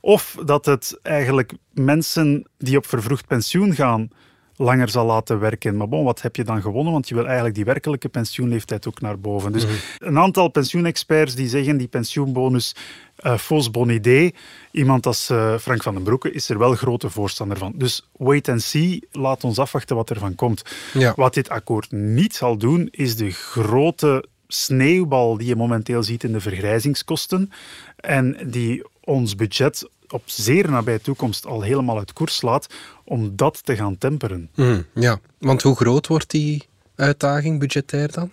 Of 0.00 0.36
dat 0.44 0.66
het 0.66 0.98
eigenlijk 1.02 1.52
mensen 1.72 2.46
die 2.58 2.76
op 2.76 2.86
vervroegd 2.86 3.26
pensioen 3.26 3.74
gaan 3.74 4.10
langer 4.58 4.88
zal 4.88 5.06
laten 5.06 5.38
werken. 5.38 5.76
Maar 5.76 5.88
bon, 5.88 6.04
wat 6.04 6.22
heb 6.22 6.36
je 6.36 6.44
dan 6.44 6.62
gewonnen? 6.62 6.92
Want 6.92 7.08
je 7.08 7.14
wil 7.14 7.24
eigenlijk 7.24 7.54
die 7.54 7.64
werkelijke 7.64 8.08
pensioenleeftijd 8.08 8.88
ook 8.88 9.00
naar 9.00 9.20
boven. 9.20 9.52
Dus 9.52 9.66
een 9.98 10.18
aantal 10.18 10.48
pensioenexperts 10.48 11.34
die 11.34 11.48
zeggen 11.48 11.76
die 11.76 11.88
pensioenbonus 11.88 12.74
uh, 13.22 13.38
fausse 13.38 13.70
bon 13.70 13.88
idee. 13.88 14.34
Iemand 14.70 15.06
als 15.06 15.30
uh, 15.30 15.58
Frank 15.58 15.82
van 15.82 15.94
den 15.94 16.02
Broeke 16.02 16.32
is 16.32 16.48
er 16.48 16.58
wel 16.58 16.74
grote 16.74 17.10
voorstander 17.10 17.58
van. 17.58 17.72
Dus 17.76 18.08
wait 18.16 18.48
and 18.48 18.62
see, 18.62 19.02
laat 19.12 19.44
ons 19.44 19.58
afwachten 19.58 19.96
wat 19.96 20.10
er 20.10 20.18
van 20.18 20.34
komt. 20.34 20.62
Ja. 20.92 21.12
Wat 21.16 21.34
dit 21.34 21.48
akkoord 21.48 21.92
niet 21.92 22.34
zal 22.34 22.56
doen, 22.56 22.88
is 22.90 23.16
de 23.16 23.30
grote 23.30 24.24
sneeuwbal 24.48 25.36
die 25.36 25.46
je 25.46 25.56
momenteel 25.56 26.02
ziet 26.02 26.24
in 26.24 26.32
de 26.32 26.40
vergrijzingskosten 26.40 27.50
en 27.96 28.36
die 28.46 28.84
ons 29.00 29.34
budget 29.34 29.88
op 30.12 30.22
zeer 30.24 30.70
nabije 30.70 31.00
toekomst 31.00 31.46
al 31.46 31.62
helemaal 31.62 31.98
uit 31.98 32.12
koers 32.12 32.36
slaat, 32.36 32.74
om 33.04 33.36
dat 33.36 33.64
te 33.64 33.76
gaan 33.76 33.98
temperen. 33.98 34.50
Mm, 34.54 34.84
ja, 34.94 35.18
want 35.38 35.62
hoe 35.62 35.76
groot 35.76 36.06
wordt 36.06 36.30
die 36.30 36.64
uitdaging 36.94 37.58
budgetair 37.58 38.12
dan? 38.12 38.30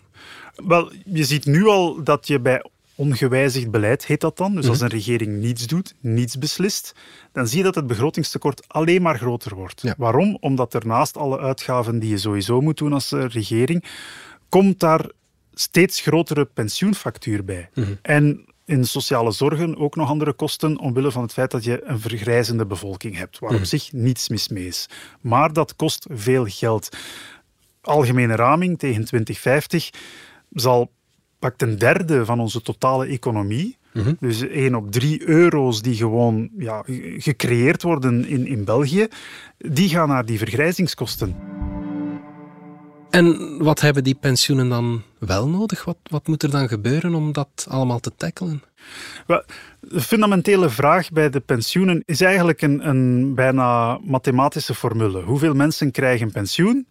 Wel, 0.55 0.91
je 1.05 1.23
ziet 1.23 1.45
nu 1.45 1.65
al 1.65 2.03
dat 2.03 2.27
je 2.27 2.39
bij 2.39 2.65
ongewijzigd 2.95 3.71
beleid, 3.71 4.05
heet 4.05 4.21
dat 4.21 4.37
dan, 4.37 4.55
dus 4.55 4.67
als 4.67 4.81
een 4.81 4.87
regering 4.87 5.41
niets 5.41 5.67
doet, 5.67 5.95
niets 5.99 6.37
beslist, 6.37 6.95
dan 7.31 7.47
zie 7.47 7.57
je 7.57 7.63
dat 7.63 7.75
het 7.75 7.87
begrotingstekort 7.87 8.63
alleen 8.67 9.01
maar 9.01 9.17
groter 9.17 9.55
wordt. 9.55 9.81
Ja. 9.81 9.93
Waarom? 9.97 10.37
Omdat 10.39 10.73
er 10.73 10.87
naast 10.87 11.17
alle 11.17 11.39
uitgaven 11.39 11.99
die 11.99 12.09
je 12.09 12.17
sowieso 12.17 12.61
moet 12.61 12.77
doen 12.77 12.93
als 12.93 13.11
uh, 13.11 13.25
regering, 13.27 13.83
komt 14.49 14.79
daar 14.79 15.09
steeds 15.53 16.01
grotere 16.01 16.45
pensioenfactuur 16.45 17.45
bij. 17.45 17.69
En 18.01 18.45
in 18.65 18.85
sociale 18.85 19.31
zorgen 19.31 19.77
ook 19.77 19.95
nog 19.95 20.09
andere 20.09 20.33
kosten 20.33 20.79
omwille 20.79 21.11
van 21.11 21.21
het 21.21 21.33
feit 21.33 21.51
dat 21.51 21.63
je 21.63 21.83
een 21.83 21.99
vergrijzende 21.99 22.65
bevolking 22.65 23.17
hebt, 23.17 23.39
waar 23.39 23.55
op 23.55 23.63
zich 23.63 23.93
niets 23.93 24.29
mis 24.29 24.47
mee 24.47 24.67
is. 24.67 24.89
Maar 25.21 25.53
dat 25.53 25.75
kost 25.75 26.07
veel 26.11 26.45
geld. 26.47 26.97
Algemene 27.81 28.35
raming 28.35 28.79
tegen 28.79 29.05
2050 29.05 29.89
zal 30.51 30.91
pakt 31.39 31.61
een 31.61 31.77
derde 31.77 32.25
van 32.25 32.39
onze 32.39 32.61
totale 32.61 33.05
economie. 33.05 33.77
Dus 34.19 34.41
1 34.41 34.75
op 34.75 34.91
3 34.91 35.27
euro's 35.27 35.81
die 35.81 35.95
gewoon 35.95 36.49
ja, 36.57 36.83
gecreëerd 37.17 37.81
worden 37.81 38.25
in, 38.25 38.47
in 38.47 38.63
België, 38.63 39.07
die 39.57 39.89
gaan 39.89 40.07
naar 40.07 40.25
die 40.25 40.37
vergrijzingskosten. 40.37 41.54
En 43.15 43.57
wat 43.63 43.81
hebben 43.81 44.03
die 44.03 44.15
pensioenen 44.15 44.69
dan 44.69 45.03
wel 45.19 45.47
nodig? 45.47 45.85
Wat, 45.85 45.97
wat 46.03 46.27
moet 46.27 46.43
er 46.43 46.51
dan 46.51 46.67
gebeuren 46.67 47.13
om 47.13 47.31
dat 47.31 47.65
allemaal 47.69 47.99
te 47.99 48.11
tackelen? 48.17 48.63
De 49.79 50.01
fundamentele 50.01 50.69
vraag 50.69 51.11
bij 51.11 51.29
de 51.29 51.39
pensioenen 51.39 52.03
is 52.05 52.21
eigenlijk 52.21 52.61
een, 52.61 52.87
een 52.87 53.35
bijna 53.35 53.99
mathematische 54.03 54.73
formule. 54.73 55.21
Hoeveel 55.21 55.53
mensen 55.53 55.91
krijgen 55.91 56.31
pensioen 56.31 56.87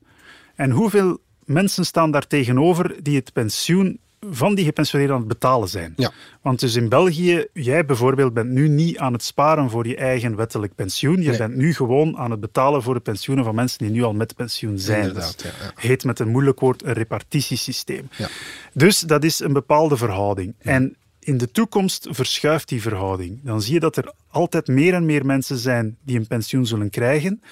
en 0.54 0.70
hoeveel 0.70 1.18
mensen 1.44 1.86
staan 1.86 2.10
daar 2.10 2.26
tegenover 2.26 3.02
die 3.02 3.16
het 3.16 3.32
pensioen 3.32 3.98
van 4.30 4.54
die 4.54 4.64
gepensioneerden 4.64 5.16
aan 5.16 5.22
het 5.22 5.32
betalen 5.32 5.68
zijn. 5.68 5.92
Ja. 5.96 6.10
Want 6.42 6.60
dus 6.60 6.74
in 6.74 6.88
België, 6.88 7.46
jij 7.52 7.84
bijvoorbeeld 7.84 8.34
bent 8.34 8.50
nu 8.50 8.68
niet 8.68 8.98
aan 8.98 9.12
het 9.12 9.22
sparen 9.24 9.70
voor 9.70 9.86
je 9.86 9.96
eigen 9.96 10.36
wettelijk 10.36 10.74
pensioen. 10.74 11.22
Je 11.22 11.28
Nee. 11.28 11.38
bent 11.38 11.54
nu 11.56 11.74
gewoon 11.74 12.16
aan 12.16 12.30
het 12.30 12.40
betalen 12.40 12.82
voor 12.82 12.94
de 12.94 13.00
pensioenen 13.00 13.44
van 13.44 13.54
mensen 13.54 13.78
die 13.78 13.90
nu 13.90 14.02
al 14.02 14.14
met 14.14 14.34
pensioen 14.36 14.78
zijn. 14.78 15.00
Inderdaad, 15.00 15.42
Dat 15.42 15.52
ja, 15.58 15.64
ja. 15.64 15.72
heet 15.88 16.04
met 16.04 16.18
een 16.18 16.28
moeilijk 16.28 16.60
woord 16.60 16.84
een 16.84 16.92
repartitiesysteem. 16.92 18.08
Ja. 18.16 18.28
Dus 18.72 19.00
dat 19.00 19.24
is 19.24 19.40
een 19.40 19.52
bepaalde 19.52 19.96
verhouding. 19.96 20.54
En 20.58 20.96
in 21.20 21.38
de 21.38 21.50
toekomst 21.50 22.06
verschuift 22.10 22.68
die 22.68 22.82
verhouding. 22.82 23.40
Dan 23.42 23.62
zie 23.62 23.74
je 23.74 23.80
dat 23.80 23.96
er 23.96 24.12
altijd 24.30 24.66
meer 24.66 24.94
en 24.94 25.06
meer 25.06 25.26
mensen 25.26 25.56
zijn 25.58 25.96
die 26.04 26.18
een 26.18 26.26
pensioen 26.26 26.66
zullen 26.66 26.90
krijgen. 26.90 27.42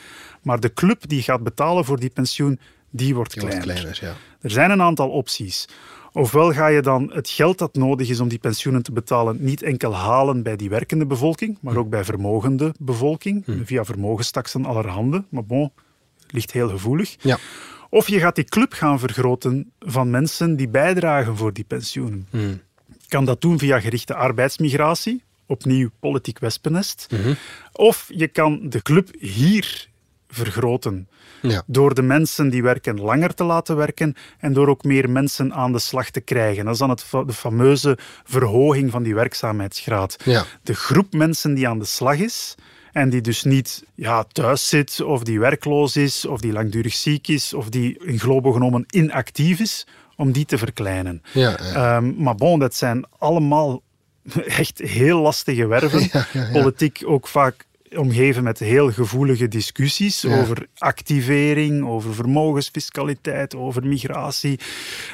Maar 0.42 0.60
de 0.60 0.72
club 0.72 1.08
die 1.08 1.22
gaat 1.22 1.42
betalen 1.42 1.84
voor 1.84 2.00
die 2.00 2.10
pensioen, 2.10 2.58
die 2.90 3.14
wordt 3.14 3.32
Die 3.32 3.42
wordt 3.42 3.58
kleiner. 3.58 3.84
kleiner, 3.92 4.04
ja. 4.04 4.16
Er 4.40 4.50
zijn 4.50 4.70
een 4.70 4.82
aantal 4.82 5.08
opties. 5.10 5.68
Ofwel 6.12 6.52
ga 6.52 6.66
je 6.66 6.82
dan 6.82 7.10
het 7.12 7.28
geld 7.28 7.58
dat 7.58 7.74
nodig 7.74 8.08
is 8.08 8.20
om 8.20 8.28
die 8.28 8.38
pensioenen 8.38 8.82
te 8.82 8.92
betalen 8.92 9.36
niet 9.40 9.62
enkel 9.62 9.94
halen 9.94 10.42
bij 10.42 10.56
die 10.56 10.68
werkende 10.68 11.06
bevolking, 11.06 11.58
maar 11.60 11.76
ook 11.76 11.88
bij 11.88 12.04
vermogende 12.04 12.74
bevolking, 12.78 13.44
via 13.64 13.84
vermogenstaksen 13.84 14.64
allerhande. 14.64 15.24
Maar 15.28 15.44
bon, 15.44 15.72
ligt 16.30 16.52
heel 16.52 16.68
gevoelig. 16.68 17.16
Ja. 17.20 17.38
Of 17.90 18.08
je 18.08 18.18
gaat 18.18 18.34
die 18.34 18.44
club 18.44 18.72
gaan 18.72 18.98
vergroten 18.98 19.72
van 19.78 20.10
mensen 20.10 20.56
die 20.56 20.68
bijdragen 20.68 21.36
voor 21.36 21.52
die 21.52 21.64
pensioenen. 21.64 22.28
Kan 23.08 23.24
dat 23.24 23.40
doen 23.40 23.58
via 23.58 23.80
gerichte 23.80 24.14
arbeidsmigratie, 24.14 25.22
opnieuw 25.46 25.90
politiek 26.00 26.38
wespennest. 26.38 27.06
Of 27.72 28.10
je 28.14 28.28
kan 28.28 28.68
de 28.68 28.82
club 28.82 29.08
hier 29.18 29.88
vergroten. 30.34 31.08
Ja. 31.42 31.62
Door 31.66 31.94
de 31.94 32.02
mensen 32.02 32.50
die 32.50 32.62
werken 32.62 33.00
langer 33.00 33.34
te 33.34 33.44
laten 33.44 33.76
werken 33.76 34.14
en 34.38 34.52
door 34.52 34.68
ook 34.68 34.84
meer 34.84 35.10
mensen 35.10 35.52
aan 35.52 35.72
de 35.72 35.78
slag 35.78 36.10
te 36.10 36.20
krijgen. 36.20 36.64
Dat 36.64 36.72
is 36.72 36.78
dan 36.78 36.90
het, 36.90 37.04
de 37.10 37.32
fameuze 37.32 37.98
verhoging 38.24 38.90
van 38.90 39.02
die 39.02 39.14
werkzaamheidsgraad. 39.14 40.16
Ja. 40.24 40.44
De 40.62 40.74
groep 40.74 41.12
mensen 41.12 41.54
die 41.54 41.68
aan 41.68 41.78
de 41.78 41.84
slag 41.84 42.18
is 42.18 42.54
en 42.92 43.10
die 43.10 43.20
dus 43.20 43.42
niet 43.42 43.84
ja, 43.94 44.24
thuis 44.24 44.68
zit 44.68 45.00
of 45.00 45.22
die 45.22 45.40
werkloos 45.40 45.96
is 45.96 46.24
of 46.24 46.40
die 46.40 46.52
langdurig 46.52 46.94
ziek 46.94 47.28
is 47.28 47.54
of 47.54 47.68
die 47.68 47.98
in 48.04 48.18
globo 48.18 48.52
genomen 48.52 48.84
inactief 48.90 49.60
is, 49.60 49.86
om 50.16 50.32
die 50.32 50.44
te 50.44 50.58
verkleinen. 50.58 51.22
Ja, 51.32 51.56
ja. 51.62 51.96
Ehm, 51.96 52.22
maar 52.22 52.34
bon, 52.34 52.58
dat 52.58 52.74
zijn 52.74 53.06
allemaal 53.18 53.82
echt 54.60 54.78
heel 54.78 55.20
lastige 55.20 55.66
werven. 55.66 56.08
Ja. 56.32 56.48
Politiek 56.52 57.02
ook 57.04 57.28
vaak 57.28 57.66
omgeven 57.96 58.42
met 58.42 58.58
heel 58.58 58.90
gevoelige 58.92 59.48
discussies 59.48 60.20
Ja. 60.20 60.40
over 60.40 60.66
activering, 60.78 61.86
over 61.86 62.14
vermogensfiscaliteit, 62.14 63.54
over 63.54 63.86
migratie. 63.86 64.60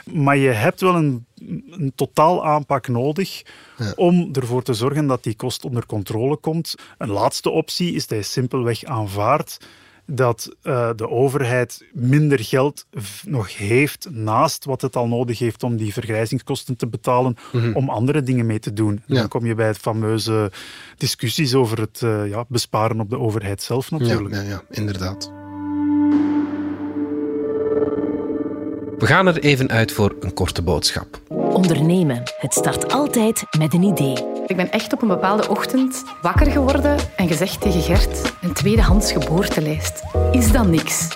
Maar 0.04 0.37
je 0.37 0.49
hebt 0.49 0.80
wel 0.80 0.94
een, 0.94 1.26
een 1.70 1.92
totaal 1.94 2.47
aanpak 2.47 2.88
nodig 2.88 3.42
om 3.97 4.28
ervoor 4.32 4.62
te 4.62 4.75
zorgen 4.75 5.06
dat 5.06 5.23
die 5.23 5.37
kost 5.37 5.64
onder 5.64 5.87
controle 5.87 6.37
komt. 6.37 6.75
Een 6.99 7.11
laatste 7.11 7.50
optie 7.50 7.94
is 7.94 8.06
dat 8.06 8.18
je 8.18 8.25
simpelweg 8.25 8.85
aanvaardt 8.85 9.58
dat 10.10 10.56
uh, 10.62 10.90
de 10.96 11.08
overheid 11.08 11.84
minder 11.92 12.44
geld 12.44 12.86
nog 13.26 13.56
heeft 13.56 14.08
naast 14.10 14.64
wat 14.64 14.80
het 14.80 14.96
al 14.96 15.08
nodig 15.08 15.38
heeft 15.38 15.62
om 15.62 15.76
die 15.76 15.92
vergrijzingskosten 15.92 16.76
te 16.76 16.86
betalen, 16.86 17.36
mm 17.52 17.76
om 17.78 17.90
andere 17.90 18.22
dingen 18.22 18.46
mee 18.46 18.58
te 18.58 18.72
doen. 18.72 19.02
Ja. 19.06 19.14
Dan 19.14 19.28
kom 19.28 19.46
je 19.46 19.54
bij 19.54 19.66
het 19.66 19.78
fameuze 19.78 20.50
discussies 20.96 21.54
over 21.54 21.80
het 21.80 22.00
uh, 22.04 22.28
ja, 22.28 22.44
besparen 22.48 23.00
op 23.00 23.10
de 23.10 23.18
overheid 23.18 23.62
zelf 23.62 23.90
natuurlijk. 23.90 24.34
Ja, 24.34 24.40
ja, 24.40 24.48
ja 24.48 24.62
inderdaad. 24.70 25.38
We 28.99 29.07
gaan 29.07 29.26
er 29.26 29.38
even 29.38 29.69
uit 29.69 29.93
voor 29.93 30.17
een 30.21 30.35
korte 30.35 30.62
boodschap. 30.62 31.21
Ondernemen. 31.28 32.23
Het 32.38 32.55
start 32.55 32.93
altijd 32.93 33.45
met 33.59 33.75
een 33.75 33.83
idee. 33.83 34.14
Ik 34.47 34.57
ben 34.57 34.71
echt 34.71 34.93
op 34.93 35.02
een 35.02 35.09
bepaalde 35.09 35.49
ochtend 35.49 36.05
wakker 36.23 36.50
geworden 36.50 36.97
en 37.17 37.28
gezegd 37.28 37.61
tegen 37.61 37.83
Gert: 37.83 38.35
een 38.40 38.52
tweedehands 38.52 39.12
geboortelijst. 39.12 40.02
Is 40.33 40.52
dat 40.52 40.67
niks? 40.67 41.09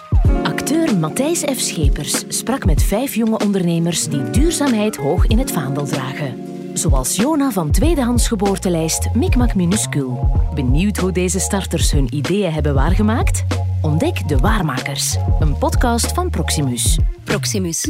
Acteur 0.43 0.97
Matthijs 0.99 1.41
F. 1.41 1.61
Schepers 1.61 2.25
sprak 2.29 2.65
met 2.65 2.83
vijf 2.83 3.15
jonge 3.15 3.39
ondernemers 3.39 4.09
die 4.09 4.31
duurzaamheid 4.31 4.97
hoog 4.97 5.27
in 5.27 5.39
het 5.39 5.53
vaandel 5.53 5.85
dragen. 5.85 6.45
Zoals 6.73 7.17
Jona 7.17 7.51
van 7.51 7.71
Tweedehands 7.71 8.29
Geboortelijst 8.29 9.09
Mikmak 9.15 9.55
Minuscul. 9.55 10.31
Benieuwd 10.55 10.97
hoe 10.97 11.12
deze 11.12 11.39
starters 11.39 11.93
hun 11.93 12.15
ideeën 12.15 12.53
hebben 12.53 12.75
waargemaakt? 12.75 13.45
Ontdek 13.83 14.29
De 14.29 14.37
Waarmakers, 14.37 15.17
een 15.41 15.59
podcast 15.59 16.12
van 16.12 16.31
Proximus. 16.31 16.99
Proximus. 17.25 17.81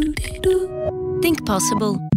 Think 1.20 1.44
possible. 1.44 2.08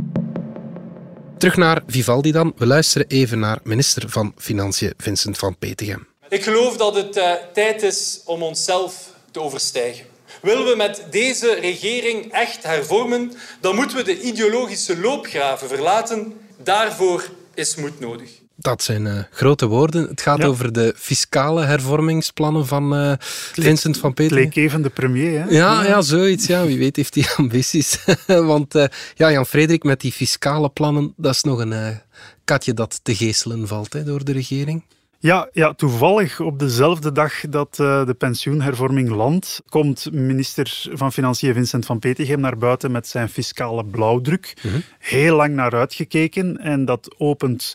Terug 1.37 1.55
naar 1.55 1.83
Vivaldi 1.87 2.31
dan. 2.31 2.53
We 2.57 2.65
luisteren 2.65 3.07
even 3.07 3.39
naar 3.39 3.59
minister 3.63 4.09
van 4.09 4.33
Financiën 4.37 4.93
Vincent 4.97 5.37
van 5.37 5.57
Petegem. 5.57 6.07
Ik 6.29 6.43
geloof 6.43 6.77
dat 6.77 6.95
het 6.95 7.17
uh, 7.17 7.31
tijd 7.53 7.83
is 7.83 8.21
om 8.25 8.43
onszelf 8.43 9.13
te 9.31 9.39
overstijgen. 9.39 10.05
Willen 10.41 10.65
we 10.65 10.75
met 10.75 11.07
deze 11.11 11.53
regering 11.53 12.31
echt 12.31 12.63
hervormen, 12.63 13.31
dan 13.61 13.75
moeten 13.75 13.97
we 13.97 14.03
de 14.03 14.21
ideologische 14.21 14.99
loopgraven 14.99 15.67
verlaten. 15.67 16.33
Daarvoor 16.63 17.29
is 17.53 17.75
moed 17.75 17.99
nodig. 17.99 18.44
Dat 18.55 18.83
zijn 18.83 19.05
uh, 19.05 19.19
grote 19.31 19.67
woorden. 19.67 20.07
Het 20.07 20.21
gaat 20.21 20.43
over 20.43 20.71
de 20.71 20.93
fiscale 20.97 21.63
hervormingsplannen 21.63 22.67
van 22.67 22.99
uh, 22.99 23.13
Vincent 23.53 23.97
van 23.97 24.13
Peter. 24.13 24.35
Leek 24.35 24.55
even 24.55 24.81
de 24.81 24.89
premier, 24.89 25.39
hè? 25.39 25.49
Ja, 25.49 25.83
ja, 25.83 26.01
zoiets. 26.01 26.47
Ja. 26.47 26.65
Wie 26.65 26.77
weet 26.77 26.95
heeft 26.95 27.15
hij 27.15 27.25
ambities. 27.37 28.03
Want 28.25 28.75
uh, 28.75 28.85
ja, 29.15 29.31
Jan-Frederik, 29.31 29.83
met 29.83 30.01
die 30.01 30.11
fiscale 30.11 30.69
plannen, 30.69 31.13
dat 31.17 31.33
is 31.33 31.43
nog 31.43 31.59
een 31.59 32.01
katje 32.43 32.73
dat 32.73 32.99
te 33.03 33.15
geestelen 33.15 33.67
valt 33.67 33.93
hè, 33.93 34.03
door 34.03 34.23
de 34.23 34.31
regering. 34.31 34.83
Ja, 35.25 35.49
ja, 35.51 35.73
toevallig 35.73 36.39
op 36.39 36.59
dezelfde 36.59 37.11
dag 37.11 37.33
dat 37.49 37.77
uh, 37.81 38.05
de 38.05 38.13
pensioenhervorming 38.13 39.09
landt, 39.09 39.61
komt 39.69 40.11
minister 40.11 40.87
van 40.91 41.11
Financiën 41.11 41.53
Vincent 41.53 41.85
van 41.85 41.99
Petegem 41.99 42.39
naar 42.39 42.57
buiten 42.57 42.91
met 42.91 43.07
zijn 43.07 43.29
fiscale 43.29 43.85
blauwdruk. 43.85 44.53
Mhm. 44.61 44.79
Heel 44.99 45.35
lang 45.35 45.53
naar 45.53 45.75
uitgekeken 45.75 46.57
en 46.57 46.85
dat 46.85 47.15
opent 47.17 47.73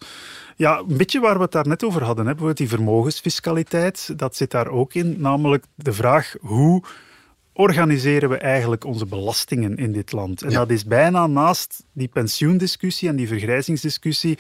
ja, 0.61 0.79
een 0.79 0.97
beetje 0.97 1.21
waar 1.21 1.37
we 1.37 1.43
het 1.43 1.53
daar 1.53 1.67
net 1.67 1.85
over 1.85 2.05
hadden. 2.05 2.25
Hè. 2.25 2.31
Bijvoorbeeld 2.31 2.59
die 2.59 2.69
vermogensfiscaliteit, 2.69 4.19
dat 4.19 4.37
zit 4.37 4.51
daar 4.51 4.69
ook 4.69 4.95
in. 4.95 5.17
Namelijk 5.19 5.65
de 5.75 5.93
vraag 5.93 6.35
hoe 6.41 6.83
organiseren 7.53 8.29
we 8.29 8.37
eigenlijk 8.37 8.85
onze 8.85 9.07
belastingen 9.07 9.77
in 9.77 9.93
dit 9.93 10.13
land? 10.13 10.43
En 10.43 10.51
dat 10.51 10.71
is 10.71 10.85
bijna 10.85 11.27
naast 11.27 11.85
die 11.93 12.09
pensioendiscussie 12.09 13.09
en 13.09 13.17
die 13.17 13.29
vergrijzingsdiscussie 13.29 14.39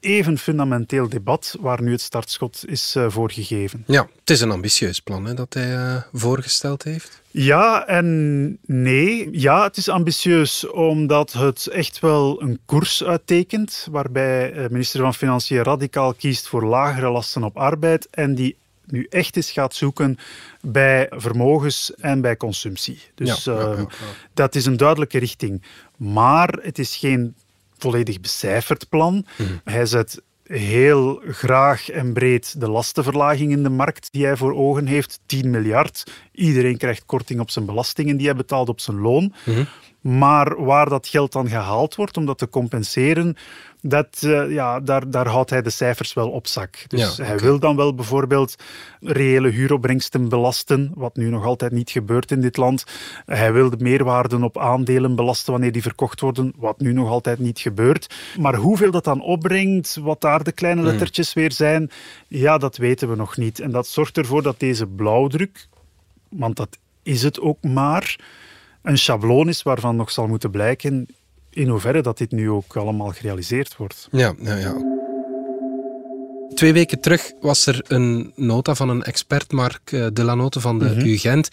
even 0.00 0.38
fundamenteel 0.38 1.08
debat 1.08 1.56
waar 1.60 1.82
nu 1.82 1.92
het 1.92 2.00
startschot 2.00 2.62
is 2.66 2.94
uh, 2.96 3.06
voor 3.08 3.30
gegeven. 3.30 3.84
Ja, 3.86 4.08
het 4.18 4.30
is 4.30 4.40
een 4.40 4.50
ambitieus 4.50 5.00
plan 5.00 5.24
hè, 5.24 5.34
dat 5.34 5.54
hij 5.54 5.74
uh, 5.74 5.96
voorgesteld 6.12 6.82
heeft. 6.82 7.20
Ja 7.30 7.86
en 7.86 8.58
nee. 8.66 9.28
Ja, 9.32 9.62
het 9.62 9.76
is 9.76 9.88
ambitieus 9.88 10.66
omdat 10.70 11.32
het 11.32 11.66
echt 11.66 11.98
wel 11.98 12.42
een 12.42 12.58
koers 12.66 13.04
uittekent 13.04 13.88
waarbij 13.90 14.52
de 14.52 14.60
eh, 14.60 14.68
minister 14.68 15.00
van 15.00 15.14
Financiën 15.14 15.62
radicaal 15.62 16.14
kiest 16.14 16.48
voor 16.48 16.64
lagere 16.64 17.10
lasten 17.10 17.44
op 17.44 17.56
arbeid 17.56 18.08
en 18.10 18.34
die 18.34 18.56
nu 18.86 19.06
echt 19.10 19.36
eens 19.36 19.50
gaat 19.50 19.74
zoeken 19.74 20.18
bij 20.60 21.06
vermogens 21.10 21.94
en 21.94 22.20
bij 22.20 22.36
consumptie. 22.36 23.00
Dus 23.14 23.44
ja, 23.44 23.52
ja, 23.60 23.74
ja, 23.76 23.86
dat 24.34 24.54
is 24.54 24.66
een 24.66 24.76
duidelijke 24.76 25.18
richting. 25.18 25.62
Maar 25.96 26.58
het 26.62 26.78
is 26.78 26.96
geen 26.96 27.34
volledig 27.80 28.20
becijferd 28.20 28.88
plan. 28.88 29.26
Mhm. 29.38 29.48
Hij 29.64 29.86
zet 29.86 30.22
heel 30.44 31.22
graag 31.26 31.90
en 31.90 32.12
breed 32.12 32.60
de 32.60 32.68
lastenverlaging 32.68 33.52
in 33.52 33.62
de 33.62 33.68
markt 33.68 34.08
die 34.12 34.24
hij 34.24 34.36
voor 34.36 34.54
ogen 34.54 34.86
heeft. 34.86 35.20
10 35.26 35.50
miljard. 35.50 36.04
Iedereen 36.32 36.76
krijgt 36.76 37.04
korting 37.04 37.40
op 37.40 37.50
zijn 37.50 37.66
belastingen 37.66 38.16
die 38.16 38.26
hij 38.26 38.36
betaalt 38.36 38.68
op 38.68 38.80
zijn 38.80 39.00
loon. 39.00 39.34
Mhm. 39.44 39.64
Maar 40.00 40.64
waar 40.64 40.88
dat 40.88 41.08
geld 41.08 41.32
dan 41.32 41.48
gehaald 41.48 41.94
wordt 41.94 42.16
om 42.16 42.26
dat 42.26 42.38
te 42.38 42.48
compenseren, 42.48 43.36
dat, 43.82 44.22
uh, 44.24 44.52
ja, 44.52 44.80
daar, 44.80 45.10
daar 45.10 45.26
houdt 45.26 45.50
hij 45.50 45.62
de 45.62 45.70
cijfers 45.70 46.12
wel 46.12 46.30
op 46.30 46.46
zak. 46.46 46.84
Dus 46.88 47.16
hij 47.16 47.38
wil 47.38 47.58
dan 47.58 47.76
wel 47.76 47.94
bijvoorbeeld 47.94 48.54
reële 49.00 49.48
huuropbrengsten 49.48 50.28
belasten, 50.28 50.92
wat 50.94 51.16
nu 51.16 51.28
nog 51.28 51.44
altijd 51.44 51.72
niet 51.72 51.90
gebeurt 51.90 52.30
in 52.30 52.40
dit 52.40 52.56
land. 52.56 52.84
Hij 53.26 53.52
wil 53.52 53.70
de 53.70 53.76
meerwaarden 53.78 54.42
op 54.42 54.58
aandelen 54.58 55.14
belasten 55.14 55.52
wanneer 55.52 55.72
die 55.72 55.82
verkocht 55.82 56.20
worden, 56.20 56.52
wat 56.56 56.80
nu 56.80 56.92
nog 56.92 57.08
altijd 57.08 57.38
niet 57.38 57.58
gebeurt. 57.58 58.14
Maar 58.38 58.54
hoeveel 58.54 58.90
dat 58.90 59.04
dan 59.04 59.22
opbrengt, 59.22 59.96
wat 60.00 60.20
daar 60.20 60.42
de 60.42 60.52
kleine 60.52 60.80
hmm. 60.80 60.90
lettertjes 60.90 61.32
weer 61.32 61.52
zijn, 61.52 61.90
ja, 62.28 62.58
dat 62.58 62.76
weten 62.76 63.08
we 63.08 63.16
nog 63.16 63.36
niet. 63.36 63.60
En 63.60 63.70
dat 63.70 63.86
zorgt 63.86 64.16
ervoor 64.16 64.42
dat 64.42 64.60
deze 64.60 64.86
blauwdruk, 64.86 65.66
want 66.28 66.56
dat 66.56 66.78
is 67.02 67.22
het 67.22 67.40
ook 67.40 67.62
maar, 67.62 68.18
een 68.82 68.98
schabloon 68.98 69.48
is 69.48 69.62
waarvan 69.62 69.96
nog 69.96 70.10
zal 70.10 70.26
moeten 70.26 70.50
blijken 70.50 71.06
in 71.50 71.68
hoeverre 71.68 72.02
dat 72.02 72.18
dit 72.18 72.30
nu 72.30 72.50
ook 72.50 72.76
allemaal 72.76 73.10
gerealiseerd 73.10 73.76
wordt. 73.76 74.08
Ja, 74.10 74.34
ja, 74.42 74.56
ja. 74.56 74.98
Twee 76.54 76.72
weken 76.72 77.00
terug 77.00 77.32
was 77.40 77.66
er 77.66 77.84
een 77.86 78.32
nota 78.36 78.74
van 78.74 78.88
een 78.88 79.02
expert, 79.02 79.52
Mark 79.52 79.92
eh, 79.92 80.06
Delanote 80.12 80.60
van 80.60 80.78
de 80.78 80.84
mm 80.84 80.98
UGent. 80.98 81.48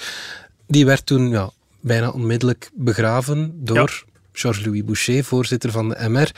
Die 0.67 0.85
werd 0.85 1.05
toen 1.05 1.29
ja, 1.29 1.49
bijna 1.79 2.09
onmiddellijk 2.09 2.69
begraven 2.73 3.51
door 3.55 4.05
Georges-Louis 4.31 4.83
Boucher, 4.83 5.23
voorzitter 5.23 5.71
van 5.71 5.89
de 5.89 6.09
MR. 6.09 6.31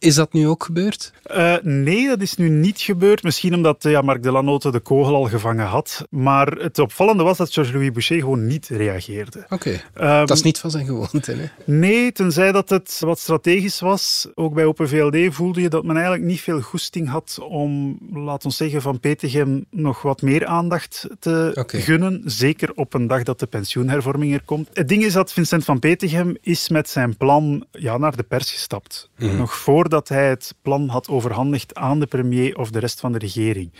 Is 0.00 0.14
dat 0.14 0.32
nu 0.32 0.48
ook 0.48 0.64
gebeurd? 0.64 1.12
Uh, 1.30 1.54
nee, 1.62 2.08
dat 2.08 2.20
is 2.20 2.36
nu 2.36 2.48
niet 2.48 2.80
gebeurd. 2.80 3.22
Misschien 3.22 3.54
omdat 3.54 3.82
ja, 3.82 4.00
Marc 4.00 4.22
Delanote 4.22 4.70
de 4.70 4.80
kogel 4.80 5.14
al 5.14 5.24
gevangen 5.24 5.66
had. 5.66 6.06
Maar 6.10 6.46
het 6.46 6.78
opvallende 6.78 7.22
was 7.22 7.36
dat 7.36 7.52
Georges-Louis 7.52 7.92
Boucher 7.92 8.18
gewoon 8.18 8.46
niet 8.46 8.68
reageerde. 8.68 9.44
Oké, 9.48 9.80
okay. 9.94 10.24
dat 10.26 10.36
is 10.36 10.42
niet 10.42 10.58
van 10.58 10.70
zijn 10.70 10.86
gewoonte. 10.86 11.32
Hè? 11.32 11.44
Nee, 11.64 12.12
tenzij 12.12 12.52
dat 12.52 12.68
het 12.68 12.96
wat 13.00 13.18
strategisch 13.18 13.80
was. 13.80 14.28
Ook 14.34 14.54
bij 14.54 14.64
Open 14.64 14.88
VLD 14.88 15.34
voelde 15.34 15.60
je 15.60 15.68
dat 15.68 15.84
men 15.84 15.94
eigenlijk 15.94 16.24
niet 16.24 16.40
veel 16.40 16.60
goesting 16.60 17.08
had 17.08 17.38
om, 17.48 17.98
laten 18.12 18.48
we 18.48 18.54
zeggen, 18.54 18.82
van 18.82 19.00
Petegem 19.00 19.64
nog 19.70 20.02
wat 20.02 20.22
meer 20.22 20.46
aandacht 20.46 21.06
te 21.18 21.64
gunnen. 21.66 22.22
Zeker 22.24 22.72
op 22.74 22.94
een 22.94 23.06
dag 23.06 23.22
dat 23.22 23.40
de 23.40 23.46
pensioenhervorming 23.46 24.34
er 24.34 24.44
komt. 24.44 24.68
Het 24.72 24.88
ding 24.88 25.04
is 25.04 25.12
dat 25.12 25.32
Vincent 25.32 25.64
van 25.64 25.78
Petegem 25.78 26.36
is 26.40 26.68
met 26.68 26.88
zijn 26.88 27.16
plan 27.16 27.66
ja, 27.70 27.98
naar 27.98 28.16
de 28.16 28.22
pers 28.22 28.52
gestapt. 28.52 29.10
Mm 29.18 29.36
Nog 29.36 29.54
voor 29.54 29.88
dat 29.90 30.08
hij 30.08 30.28
het 30.28 30.54
plan 30.62 30.88
had 30.88 31.08
overhandigd 31.08 31.74
aan 31.74 32.00
de 32.00 32.06
premier 32.06 32.56
of 32.56 32.70
de 32.70 32.78
rest 32.78 33.00
van 33.00 33.12
de 33.12 33.18
regering. 33.18 33.72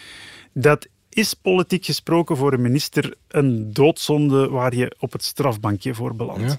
Dat 0.53 0.87
is 1.09 1.35
politiek 1.35 1.85
gesproken 1.85 2.37
voor 2.37 2.53
een 2.53 2.63
minister 2.63 3.15
een 3.29 3.73
doodzonde 3.73 4.49
waar 4.49 4.75
je 4.75 4.97
op 4.99 5.13
het 5.13 5.25
strafbankje 5.25 5.95
voor 5.95 6.15
belandt. 6.15 6.59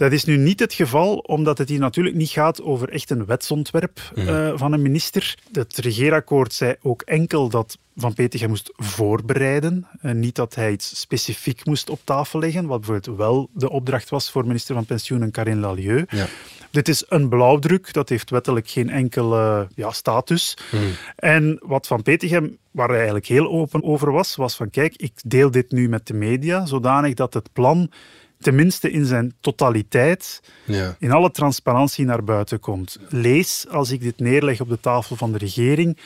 Dat 0.00 0.12
is 0.12 0.24
nu 0.24 0.36
niet 0.36 0.60
het 0.60 0.72
geval, 0.72 1.16
omdat 1.16 1.58
het 1.58 1.68
hier 1.68 1.78
natuurlijk 1.78 2.16
niet 2.16 2.30
gaat 2.30 2.62
over 2.62 2.88
echt 2.88 3.10
een 3.10 3.26
wetsontwerp 3.26 4.00
uh, 4.14 4.52
van 4.54 4.72
een 4.72 4.82
minister. 4.82 5.38
Het 5.52 5.76
regeerakkoord 5.76 6.52
zei 6.52 6.74
ook 6.82 7.02
enkel 7.02 7.48
dat 7.48 7.78
Van 7.96 8.14
Petegem 8.14 8.48
moest 8.48 8.72
voorbereiden. 8.76 9.86
Uh, 10.02 10.12
niet 10.12 10.34
dat 10.34 10.54
hij 10.54 10.72
iets 10.72 11.00
specifiek 11.00 11.64
moest 11.64 11.90
op 11.90 12.00
tafel 12.04 12.38
leggen, 12.38 12.66
wat 12.66 12.80
bijvoorbeeld 12.80 13.18
wel 13.18 13.48
de 13.52 13.70
opdracht 13.70 14.10
was 14.10 14.30
voor 14.30 14.46
minister 14.46 14.74
van 14.74 14.84
Pensioen 14.84 15.30
Karin 15.30 15.60
Lalieu. 15.60 16.04
Ja. 16.08 16.26
Dit 16.70 16.88
is 16.88 17.04
een 17.08 17.28
blauwdruk, 17.28 17.92
dat 17.92 18.08
heeft 18.08 18.30
wettelijk 18.30 18.68
geen 18.68 18.90
enkele 18.90 19.68
ja, 19.74 19.90
status. 19.90 20.56
Hmm. 20.70 20.90
En 21.16 21.58
wat 21.62 21.86
Van 21.86 22.02
Petegem, 22.02 22.56
waar 22.70 22.88
hij 22.88 22.96
eigenlijk 22.96 23.26
heel 23.26 23.50
open 23.50 23.82
over 23.82 24.12
was, 24.12 24.36
was 24.36 24.56
van 24.56 24.70
kijk, 24.70 24.96
ik 24.96 25.12
deel 25.24 25.50
dit 25.50 25.70
nu 25.70 25.88
met 25.88 26.06
de 26.06 26.14
media, 26.14 26.66
zodanig 26.66 27.14
dat 27.14 27.34
het 27.34 27.52
plan 27.52 27.90
tenminste 28.40 28.90
in 28.90 29.04
zijn 29.04 29.34
totaliteit, 29.40 30.42
ja. 30.64 30.96
in 30.98 31.12
alle 31.12 31.30
transparantie 31.30 32.04
naar 32.04 32.24
buiten 32.24 32.60
komt. 32.60 32.98
Lees, 33.08 33.66
als 33.68 33.90
ik 33.90 34.00
dit 34.00 34.18
neerleg 34.18 34.60
op 34.60 34.68
de 34.68 34.80
tafel 34.80 35.16
van 35.16 35.32
de 35.32 35.38
regering, 35.38 35.98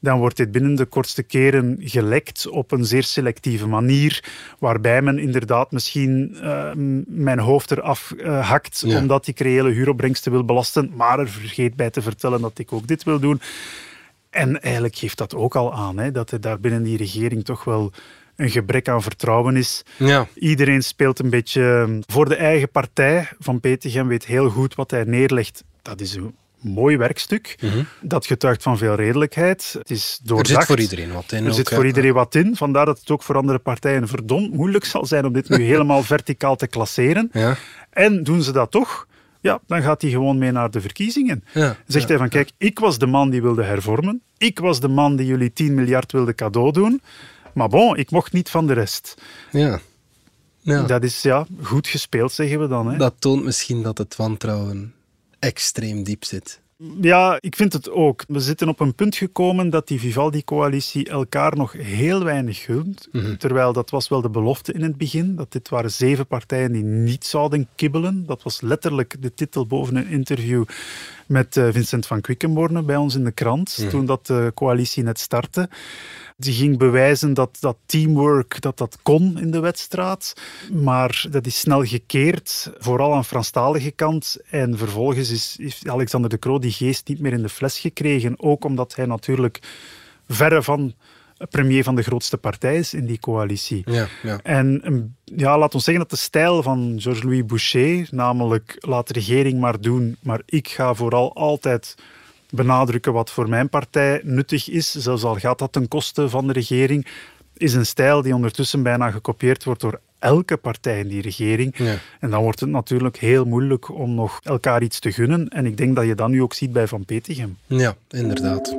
dan 0.00 0.18
wordt 0.18 0.36
dit 0.36 0.52
binnen 0.52 0.74
de 0.74 0.84
kortste 0.84 1.22
keren 1.22 1.76
gelekt 1.80 2.48
op 2.48 2.72
een 2.72 2.84
zeer 2.84 3.02
selectieve 3.02 3.66
manier, 3.66 4.24
waarbij 4.58 5.02
men 5.02 5.18
inderdaad 5.18 5.72
misschien 5.72 6.36
uh, 6.42 6.70
mijn 7.06 7.38
hoofd 7.38 7.70
eraf 7.70 8.14
uh, 8.16 8.48
hakt, 8.48 8.84
omdat 8.86 9.26
ik 9.26 9.40
reële 9.40 9.70
huuropbrengsten 9.70 10.32
wil 10.32 10.44
belasten, 10.44 10.92
maar 10.96 11.18
er 11.18 11.28
vergeet 11.28 11.76
bij 11.76 11.90
te 11.90 12.02
vertellen 12.02 12.40
dat 12.40 12.58
ik 12.58 12.72
ook 12.72 12.86
dit 12.86 13.04
wil 13.04 13.18
doen. 13.18 13.40
En 14.30 14.60
eigenlijk 14.62 14.96
geeft 14.96 15.18
dat 15.18 15.34
ook 15.34 15.56
al 15.56 15.74
aan, 15.74 15.98
hè, 15.98 16.10
dat 16.10 16.30
er 16.30 16.40
daar 16.40 16.60
binnen 16.60 16.82
die 16.82 16.96
regering 16.96 17.44
toch 17.44 17.64
wel 17.64 17.92
een 18.36 18.50
gebrek 18.50 18.88
aan 18.88 19.02
vertrouwen 19.02 19.56
is. 19.56 19.82
Ja. 19.98 20.26
Iedereen 20.34 20.82
speelt 20.82 21.18
een 21.18 21.30
beetje 21.30 21.98
voor 22.06 22.28
de 22.28 22.36
eigen 22.36 22.70
partij. 22.70 23.28
Van 23.38 23.60
Petegem 23.60 24.08
weet 24.08 24.24
heel 24.26 24.50
goed 24.50 24.74
wat 24.74 24.90
hij 24.90 25.04
neerlegt. 25.04 25.64
Dat 25.82 26.00
is 26.00 26.14
een 26.14 26.34
mooi 26.60 26.96
werkstuk. 26.96 27.58
Dat 28.00 28.26
getuigt 28.26 28.62
van 28.62 28.78
veel 28.78 28.94
redelijkheid. 28.94 29.74
Het 29.78 29.90
is 29.90 30.18
Er 30.22 30.28
doordacht. 30.28 30.48
zit 30.56 30.64
voor 30.64 30.80
iedereen 30.80 31.12
wat 31.12 31.32
in. 31.32 31.46
Er 31.46 31.54
zit 31.54 31.68
voor 31.68 31.86
iedereen 31.86 32.12
wat 32.12 32.34
in. 32.34 32.56
Vandaar 32.56 32.86
dat 32.86 32.98
het 33.00 33.10
ook 33.10 33.22
voor 33.22 33.36
andere 33.36 33.58
partijen 33.58 34.08
verdomd 34.08 34.52
moeilijk 34.54 34.84
zal 34.84 35.06
zijn 35.06 35.24
om 35.26 35.32
dit 35.32 35.48
nu 35.48 35.62
helemaal 35.72 36.02
verticaal 36.02 36.56
te 36.56 36.66
klasseren. 36.66 37.28
Ja. 37.32 37.56
En 37.90 38.22
doen 38.22 38.42
ze 38.42 38.52
dat 38.52 38.70
toch, 38.70 39.06
ja, 39.40 39.60
dan 39.66 39.82
gaat 39.82 40.02
hij 40.02 40.10
gewoon 40.10 40.38
mee 40.38 40.50
naar 40.52 40.70
de 40.70 40.80
verkiezingen. 40.80 41.44
Ja, 41.54 41.76
Zegt 41.86 42.08
hij 42.08 42.16
van, 42.18 42.28
kijk, 42.28 42.50
ik 42.58 42.78
was 42.78 42.98
de 42.98 43.06
man 43.06 43.30
die 43.30 43.42
wilde 43.42 43.62
hervormen. 43.62 44.22
Ik 44.38 44.58
was 44.58 44.80
de 44.80 44.88
man 44.88 45.16
die 45.16 45.26
jullie 45.26 45.52
10 45.52 45.74
miljard 45.74 46.12
wilde 46.12 46.34
cadeau 46.34 46.72
doen. 46.72 47.00
Maar 47.54 47.68
bon, 47.68 47.96
ik 47.96 48.10
mocht 48.10 48.32
niet 48.32 48.50
van 48.50 48.66
de 48.66 48.72
rest. 48.72 49.14
Ja. 49.50 49.80
Ja. 50.60 50.82
Dat 50.82 51.02
is 51.02 51.22
ja, 51.22 51.46
goed 51.62 51.86
gespeeld, 51.86 52.32
zeggen 52.32 52.60
we 52.60 52.68
dan. 52.68 52.90
Hè. 52.90 52.96
Dat 52.96 53.14
toont 53.18 53.44
misschien 53.44 53.82
dat 53.82 53.98
het 53.98 54.16
wantrouwen 54.16 54.94
extreem 55.38 56.02
diep 56.02 56.24
zit. 56.24 56.60
Ja, 57.00 57.36
ik 57.40 57.56
vind 57.56 57.72
het 57.72 57.90
ook. 57.90 58.24
We 58.28 58.40
zitten 58.40 58.68
op 58.68 58.80
een 58.80 58.94
punt 58.94 59.16
gekomen 59.16 59.70
dat 59.70 59.88
die 59.88 60.00
Vivaldi-coalitie 60.00 61.08
elkaar 61.08 61.56
nog 61.56 61.72
heel 61.72 62.24
weinig 62.24 62.62
gunt. 62.62 63.08
Terwijl 63.38 63.72
dat 63.72 63.90
was 63.90 64.08
wel 64.08 64.20
de 64.20 64.30
belofte 64.30 64.72
in 64.72 64.82
het 64.82 64.96
begin, 64.96 65.36
dat 65.36 65.52
dit 65.52 65.68
waren 65.68 65.90
zeven 65.90 66.26
partijen 66.26 66.72
die 66.72 66.82
niet 66.82 67.24
zouden 67.24 67.68
kibbelen. 67.76 68.26
Dat 68.26 68.42
was 68.42 68.60
letterlijk 68.60 69.16
de 69.20 69.34
titel 69.34 69.66
boven 69.66 69.96
een 69.96 70.08
interview 70.08 70.64
met 71.26 71.56
eh, 71.56 71.68
Vincent 71.70 72.06
van 72.06 72.20
Quickenborne 72.20 72.82
bij 72.82 72.96
ons 72.96 73.14
in 73.14 73.24
de 73.24 73.32
krant, 73.32 73.86
toen 73.90 74.06
dat 74.06 74.26
de 74.26 74.52
coalitie 74.54 75.02
net 75.02 75.18
startte. 75.18 75.68
Die 76.42 76.54
ging 76.54 76.78
bewijzen 76.78 77.34
dat 77.34 77.56
dat 77.60 77.76
teamwork 77.86 78.60
dat 78.60 78.78
dat 78.78 78.98
kon 79.02 79.38
in 79.38 79.50
de 79.50 79.60
wedstrijd. 79.60 80.34
Maar 80.72 81.26
dat 81.30 81.46
is 81.46 81.58
snel 81.58 81.84
gekeerd, 81.84 82.70
vooral 82.78 83.14
aan 83.14 83.24
Franstalige 83.24 83.90
kant. 83.90 84.36
En 84.50 84.78
vervolgens 84.78 85.30
is, 85.30 85.56
heeft 85.58 85.88
Alexander 85.88 86.30
de 86.30 86.38
Croo 86.38 86.58
die 86.58 86.70
geest 86.70 87.08
niet 87.08 87.20
meer 87.20 87.32
in 87.32 87.42
de 87.42 87.48
fles 87.48 87.78
gekregen. 87.78 88.34
Ook 88.36 88.64
omdat 88.64 88.94
hij 88.94 89.06
natuurlijk 89.06 89.58
verre 90.28 90.62
van 90.62 90.94
premier 91.50 91.84
van 91.84 91.94
de 91.94 92.02
grootste 92.02 92.36
partij 92.36 92.76
is 92.76 92.94
in 92.94 93.06
die 93.06 93.18
coalitie. 93.18 93.82
Ja, 93.84 94.08
ja. 94.22 94.40
En 94.42 94.82
um, 94.84 95.16
ja, 95.24 95.58
laat 95.58 95.74
ons 95.74 95.84
zeggen 95.84 96.02
dat 96.02 96.18
de 96.18 96.24
stijl 96.24 96.62
van 96.62 96.94
Georges-Louis 96.98 97.46
Boucher, 97.46 98.08
namelijk 98.10 98.76
laat 98.78 99.06
de 99.06 99.12
regering 99.12 99.60
maar 99.60 99.80
doen, 99.80 100.16
maar 100.22 100.42
ik 100.46 100.68
ga 100.68 100.94
vooral 100.94 101.34
altijd 101.34 101.94
benadrukken 102.52 103.12
wat 103.12 103.30
voor 103.30 103.48
mijn 103.48 103.68
partij 103.68 104.20
nuttig 104.24 104.70
is, 104.70 104.90
zelfs 104.90 105.24
al 105.24 105.34
gaat 105.34 105.58
dat 105.58 105.72
ten 105.72 105.88
koste 105.88 106.28
van 106.28 106.46
de 106.46 106.52
regering, 106.52 107.06
is 107.56 107.74
een 107.74 107.86
stijl 107.86 108.22
die 108.22 108.34
ondertussen 108.34 108.82
bijna 108.82 109.10
gekopieerd 109.10 109.64
wordt 109.64 109.80
door 109.80 110.00
elke 110.18 110.56
partij 110.56 110.98
in 110.98 111.08
die 111.08 111.22
regering. 111.22 111.78
Ja. 111.78 111.98
En 112.20 112.30
dan 112.30 112.42
wordt 112.42 112.60
het 112.60 112.68
natuurlijk 112.68 113.16
heel 113.16 113.44
moeilijk 113.44 113.88
om 113.88 114.14
nog 114.14 114.40
elkaar 114.42 114.82
iets 114.82 114.98
te 114.98 115.12
gunnen. 115.12 115.48
En 115.48 115.66
ik 115.66 115.76
denk 115.76 115.96
dat 115.96 116.06
je 116.06 116.14
dat 116.14 116.28
nu 116.28 116.42
ook 116.42 116.54
ziet 116.54 116.72
bij 116.72 116.86
Van 116.86 117.04
Petegem. 117.04 117.58
Ja, 117.66 117.96
inderdaad. 118.08 118.76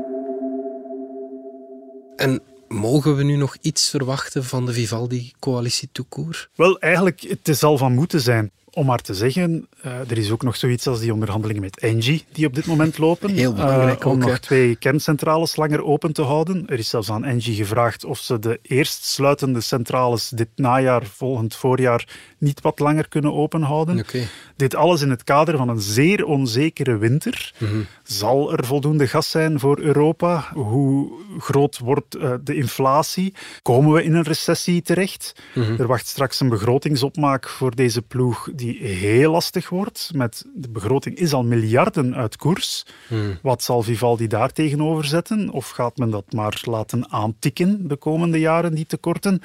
En 2.16 2.42
mogen 2.68 3.16
we 3.16 3.24
nu 3.24 3.36
nog 3.36 3.58
iets 3.62 3.90
verwachten 3.90 4.44
van 4.44 4.66
de 4.66 4.74
Vivaldi-coalitie 4.74 5.90
toekoor? 5.92 6.48
Wel, 6.56 6.80
eigenlijk, 6.80 7.22
het 7.22 7.48
is 7.48 7.64
al 7.64 7.78
van 7.78 7.94
moeten 7.94 8.22
zijn. 8.22 8.52
Om 8.76 8.86
maar 8.86 9.02
te 9.02 9.14
zeggen, 9.14 9.68
uh, 9.86 9.92
er 10.10 10.18
is 10.18 10.32
ook 10.32 10.44
nog 10.44 10.56
zoiets 10.56 10.88
als 10.88 11.00
die 11.00 11.14
onderhandelingen 11.14 11.62
met 11.62 11.80
Engie 11.80 12.26
die 12.32 12.46
op 12.46 12.56
dit 12.56 12.66
moment 12.66 12.98
lopen. 12.98 13.30
Heel 13.30 13.54
belangrijk 13.54 14.04
uh, 14.04 14.12
Om 14.12 14.22
ook, 14.22 14.30
nog 14.30 14.38
twee 14.38 14.76
kerncentrales 14.76 15.56
langer 15.56 15.84
open 15.84 16.14
te 16.14 16.22
houden. 16.22 16.68
Er 16.68 16.80
is 16.80 16.90
zelfs 16.90 17.10
aan 17.10 17.26
Engie 17.26 17.56
gevraagd 17.56 18.06
of 18.06 18.20
ze 18.20 18.40
de 18.40 18.60
eerstsluitende 18.62 19.62
centrales 19.62 20.30
dit 20.30 20.48
najaar, 20.56 21.06
volgend 21.06 21.56
voorjaar, 21.56 22.08
niet 22.38 22.62
wat 22.62 22.80
langer 22.80 23.08
kunnen 23.08 23.34
openhouden. 23.34 24.00
Oké. 24.00 24.28
Dit 24.56 24.76
alles 24.76 25.02
in 25.02 25.10
het 25.10 25.24
kader 25.24 25.58
van 25.58 25.70
een 25.70 25.82
zeer 25.82 26.26
onzekere 26.26 26.98
winter. 26.98 27.54
Mhm. 27.58 27.82
Zal 28.04 28.54
er 28.54 28.66
voldoende 28.66 29.08
gas 29.08 29.30
zijn 29.30 29.60
voor 29.60 29.80
Europa? 29.80 30.50
Hoe 30.54 31.12
groot 31.38 31.80
wordt 31.80 32.16
uh, 32.16 32.34
de 32.44 32.56
inflatie? 32.56 33.34
Komen 33.62 33.94
we 33.94 34.04
in 34.04 34.14
een 34.14 34.24
recessie 34.24 34.82
terecht? 34.82 35.36
Mhm. 35.54 35.82
Er 35.82 35.88
wacht 35.88 36.08
straks 36.08 36.40
een 36.40 36.50
begrotingsopmaak 36.50 37.50
voor 37.50 37.76
deze 37.76 38.02
ploeg 38.02 38.50
die 38.56 38.63
heel 38.72 39.32
lastig 39.32 39.70
wordt. 39.70 40.12
Met, 40.14 40.46
de 40.56 40.70
begroting 40.70 41.18
is 41.18 41.34
al 41.34 41.44
miljarden 41.44 42.16
uit 42.16 42.36
koers. 42.36 42.86
Mhm. 43.10 43.34
Wat 43.42 43.64
zal 43.64 43.84
Vivaldi 43.84 44.28
daar 44.28 44.52
tegenover 44.52 45.06
zetten? 45.06 45.50
Of 45.50 45.70
gaat 45.70 45.98
men 45.98 46.10
dat 46.10 46.34
maar 46.34 46.62
laten 46.66 47.12
aantikken 47.12 47.88
de 47.88 47.96
komende 47.96 48.40
jaren, 48.40 48.76
die 48.76 48.86
tekorten? 48.86 49.42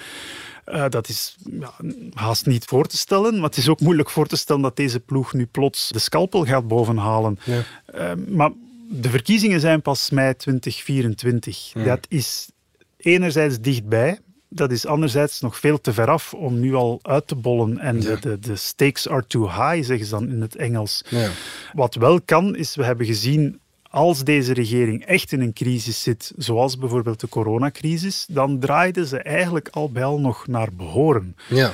Uh, 0.66 0.85
dat 0.88 1.09
is 1.09 1.37
ja, 1.61 1.72
haast 2.14 2.46
niet 2.46 2.64
voor 2.64 2.87
te 2.87 2.96
stellen. 2.96 3.35
Maar 3.35 3.48
het 3.48 3.57
is 3.57 3.68
ook 3.68 3.81
moeilijk 3.81 4.11
voor 4.11 4.26
te 4.26 4.37
stellen 4.37 4.62
dat 4.62 4.76
deze 4.76 5.00
ploeg 5.00 5.33
nu 5.33 5.46
plots 5.46 5.88
de 5.88 5.98
scalpel 5.98 6.44
gaat 6.44 6.68
bovenhalen. 6.68 7.38
Ja. 7.44 7.62
Uh, 7.94 8.26
maar 8.28 8.50
de 8.90 9.11
verkiezingen 9.11 9.61
zijn 9.61 9.83
pas 9.83 10.11
mei 10.11 10.37
2024. 10.37 11.70
Ja. 11.74 11.85
Dat 11.85 12.07
is 12.09 12.50
enerzijds 12.96 13.61
dichtbij. 13.61 14.18
Dat 14.49 14.71
is 14.71 14.87
anderzijds 14.87 15.41
nog 15.41 15.59
veel 15.59 15.81
te 15.81 15.93
ver 15.93 16.11
af 16.11 16.35
om 16.35 16.61
nu 16.61 16.75
al 16.75 16.99
uit 17.03 17.27
te 17.27 17.35
bollen. 17.35 17.79
En 17.79 18.01
Ja. 18.03 18.15
de, 18.15 18.21
de, 18.21 18.39
de 18.39 18.57
stakes 18.57 19.09
are 19.09 19.25
too 19.27 19.47
high, 19.47 19.87
zeggen 19.87 20.07
ze 20.07 20.11
dan 20.11 20.29
in 20.29 20.41
het 20.41 20.57
Engels. 20.57 21.05
Ja. 21.09 21.29
Wat 21.73 21.95
wel 21.95 22.21
kan, 22.21 22.57
is 22.57 22.75
we 22.77 22.85
hebben 22.85 23.07
gezien 23.07 23.61
als 23.91 24.25
deze 24.25 24.53
regering 24.53 25.05
echt 25.05 25.33
in 25.33 25.41
een 25.41 25.53
crisis 25.53 26.03
zit, 26.03 26.33
zoals 26.37 26.79
bijvoorbeeld 26.79 27.21
de 27.21 27.29
coronacrisis, 27.29 28.27
dan 28.31 28.59
draaiden 28.59 29.07
ze 29.07 29.19
eigenlijk 29.19 29.69
al 29.69 29.91
bij 29.91 30.05
al 30.05 30.21
nog 30.21 30.47
naar 30.47 30.69
behoren. 30.73 31.37
Ja. 31.49 31.73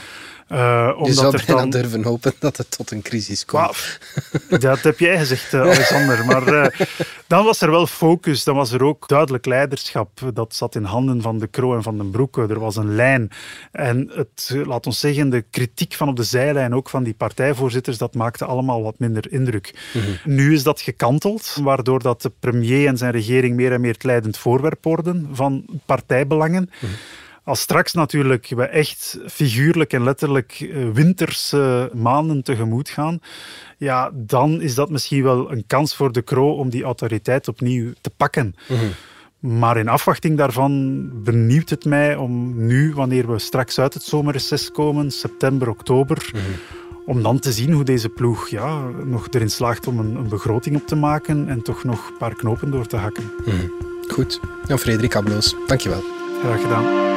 Uh, 0.54 0.60
Je 0.60 0.94
omdat 0.96 1.14
zou 1.14 1.36
er 1.36 1.44
bijna 1.46 1.60
dan... 1.60 1.70
durven 1.70 2.02
hopen 2.02 2.32
dat 2.38 2.56
het 2.56 2.70
tot 2.70 2.90
een 2.90 3.02
crisis 3.02 3.44
komt. 3.44 3.98
Dat 4.48 4.80
heb 4.80 4.98
jij 4.98 5.18
gezegd, 5.18 5.52
uh, 5.52 5.60
Alexander. 5.60 6.24
Maar 6.24 6.54
uh, 6.54 6.66
dan 7.26 7.44
was 7.44 7.60
er 7.60 7.70
wel 7.70 7.86
focus, 7.86 8.44
dan 8.44 8.54
was 8.54 8.72
er 8.72 8.82
ook 8.82 9.08
duidelijk 9.08 9.46
leiderschap. 9.46 10.20
Dat 10.34 10.54
zat 10.54 10.74
in 10.74 10.84
handen 10.84 11.22
van 11.22 11.38
de 11.38 11.46
Kroo 11.46 11.74
en 11.74 11.82
van 11.82 11.96
den 11.96 12.10
Broeke. 12.10 12.46
Er 12.48 12.60
was 12.60 12.76
een 12.76 12.94
lijn. 12.94 13.30
En 13.72 14.10
het, 14.14 14.54
laat 14.64 14.86
ons 14.86 15.00
zeggen, 15.00 15.30
de 15.30 15.44
kritiek 15.50 15.94
van 15.94 16.08
op 16.08 16.16
de 16.16 16.22
zijlijn, 16.22 16.74
ook 16.74 16.90
van 16.90 17.02
die 17.02 17.14
partijvoorzitters, 17.14 17.98
dat 17.98 18.14
maakte 18.14 18.44
allemaal 18.44 18.82
wat 18.82 18.98
minder 18.98 19.32
indruk. 19.32 19.74
Mhm. 19.94 20.34
Nu 20.34 20.54
is 20.54 20.62
dat 20.62 20.80
gekanteld, 20.80 21.56
waardoor 21.62 22.02
dat 22.02 22.22
de 22.22 22.32
premier 22.40 22.86
en 22.86 22.96
zijn 22.96 23.12
regering 23.12 23.56
meer 23.56 23.72
en 23.72 23.80
meer 23.80 23.92
het 23.92 24.04
leidend 24.04 24.38
voorwerp 24.38 24.84
worden 24.84 25.28
van 25.32 25.64
partijbelangen. 25.86 26.70
Mhm. 26.80 26.92
Als 27.44 27.60
straks 27.60 27.92
natuurlijk 27.92 28.52
we 28.56 28.64
echt 28.64 29.18
figuurlijk 29.26 29.92
en 29.92 30.02
letterlijk 30.02 30.60
uh, 30.60 30.90
winterse 30.92 31.90
maanden 31.94 32.42
tegemoet 32.42 32.88
gaan, 32.88 33.20
ja, 33.78 34.10
dan 34.14 34.60
is 34.60 34.74
dat 34.74 34.90
misschien 34.90 35.22
wel 35.22 35.52
een 35.52 35.64
kans 35.66 35.96
voor 35.96 36.12
de 36.12 36.22
Kroo 36.22 36.52
om 36.52 36.70
die 36.70 36.82
autoriteit 36.84 37.48
opnieuw 37.48 37.92
te 38.00 38.10
pakken. 38.16 38.54
Mhm. 38.68 38.84
Maar 39.58 39.76
in 39.76 39.88
afwachting 39.88 40.36
daarvan 40.36 41.10
benieuwt 41.22 41.70
het 41.70 41.84
mij 41.84 42.16
om 42.16 42.66
nu, 42.66 42.94
wanneer 42.94 43.32
we 43.32 43.38
straks 43.38 43.78
uit 43.78 43.94
het 43.94 44.02
zomerreces 44.02 44.70
komen, 44.70 45.10
september, 45.10 45.68
oktober, 45.68 46.30
Mhm. 46.32 46.42
om 47.06 47.22
dan 47.22 47.38
te 47.38 47.52
zien 47.52 47.72
hoe 47.72 47.84
deze 47.84 48.08
ploeg 48.08 48.48
ja, 48.48 48.88
nog 49.04 49.28
erin 49.30 49.50
slaagt 49.50 49.86
om 49.86 49.98
een, 49.98 50.14
een 50.14 50.28
begroting 50.28 50.76
op 50.76 50.86
te 50.86 50.96
maken 50.96 51.48
en 51.48 51.62
toch 51.62 51.84
nog 51.84 52.08
een 52.08 52.16
paar 52.18 52.34
knopen 52.34 52.70
door 52.70 52.86
te 52.86 52.96
hakken. 52.96 53.30
Mhm. 53.44 53.66
Goed. 54.08 54.40
Jan 54.66 54.78
Frederik 54.78 55.16
Abloos, 55.16 55.54
dankjewel. 55.66 56.02
Graag 56.42 56.60
gedaan. 56.60 57.13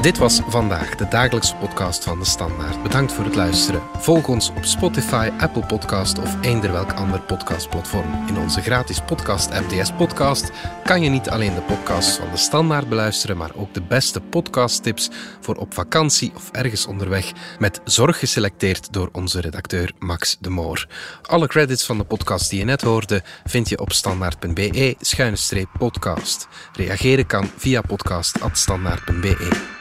Dit 0.00 0.18
was 0.18 0.40
vandaag 0.46 0.94
de 0.94 1.08
dagelijkse 1.08 1.56
podcast 1.56 2.04
van 2.04 2.18
de 2.18 2.24
Standaard. 2.24 2.82
Bedankt 2.82 3.12
voor 3.12 3.24
het 3.24 3.34
luisteren. 3.34 3.82
Volg 3.96 4.28
ons 4.28 4.50
op 4.50 4.64
Spotify, 4.64 5.30
Apple 5.38 5.66
Podcast 5.66 6.18
of 6.18 6.36
eender 6.40 6.72
welk 6.72 6.92
ander 6.92 7.20
podcastplatform. 7.20 8.28
In 8.28 8.38
onze 8.38 8.60
gratis 8.60 9.00
podcast-app 9.00 9.68
DS 9.68 9.92
Podcast 9.92 10.50
kan 10.84 11.02
je 11.02 11.10
niet 11.10 11.28
alleen 11.28 11.54
de 11.54 11.60
podcasts 11.60 12.16
van 12.16 12.30
de 12.30 12.36
Standaard 12.36 12.88
beluisteren, 12.88 13.36
maar 13.36 13.50
ook 13.54 13.74
de 13.74 13.82
beste 13.82 14.20
podcasttips 14.20 15.10
voor 15.40 15.54
op 15.54 15.74
vakantie 15.74 16.32
of 16.34 16.50
ergens 16.52 16.86
onderweg, 16.86 17.32
met 17.58 17.80
zorg 17.84 18.18
geselecteerd 18.18 18.92
door 18.92 19.08
onze 19.12 19.40
redacteur 19.40 19.92
Max 19.98 20.36
de 20.40 20.50
Moor. 20.50 20.86
Alle 21.22 21.46
credits 21.46 21.86
van 21.86 21.98
de 21.98 22.04
podcast 22.04 22.50
die 22.50 22.58
je 22.58 22.64
net 22.64 22.82
hoorde 22.82 23.22
vind 23.44 23.68
je 23.68 23.80
op 23.80 23.92
standaard.be-podcast. 23.92 26.48
Reageren 26.72 27.26
kan 27.26 27.50
via 27.56 27.80
podcast.standaard.be. 27.80 29.76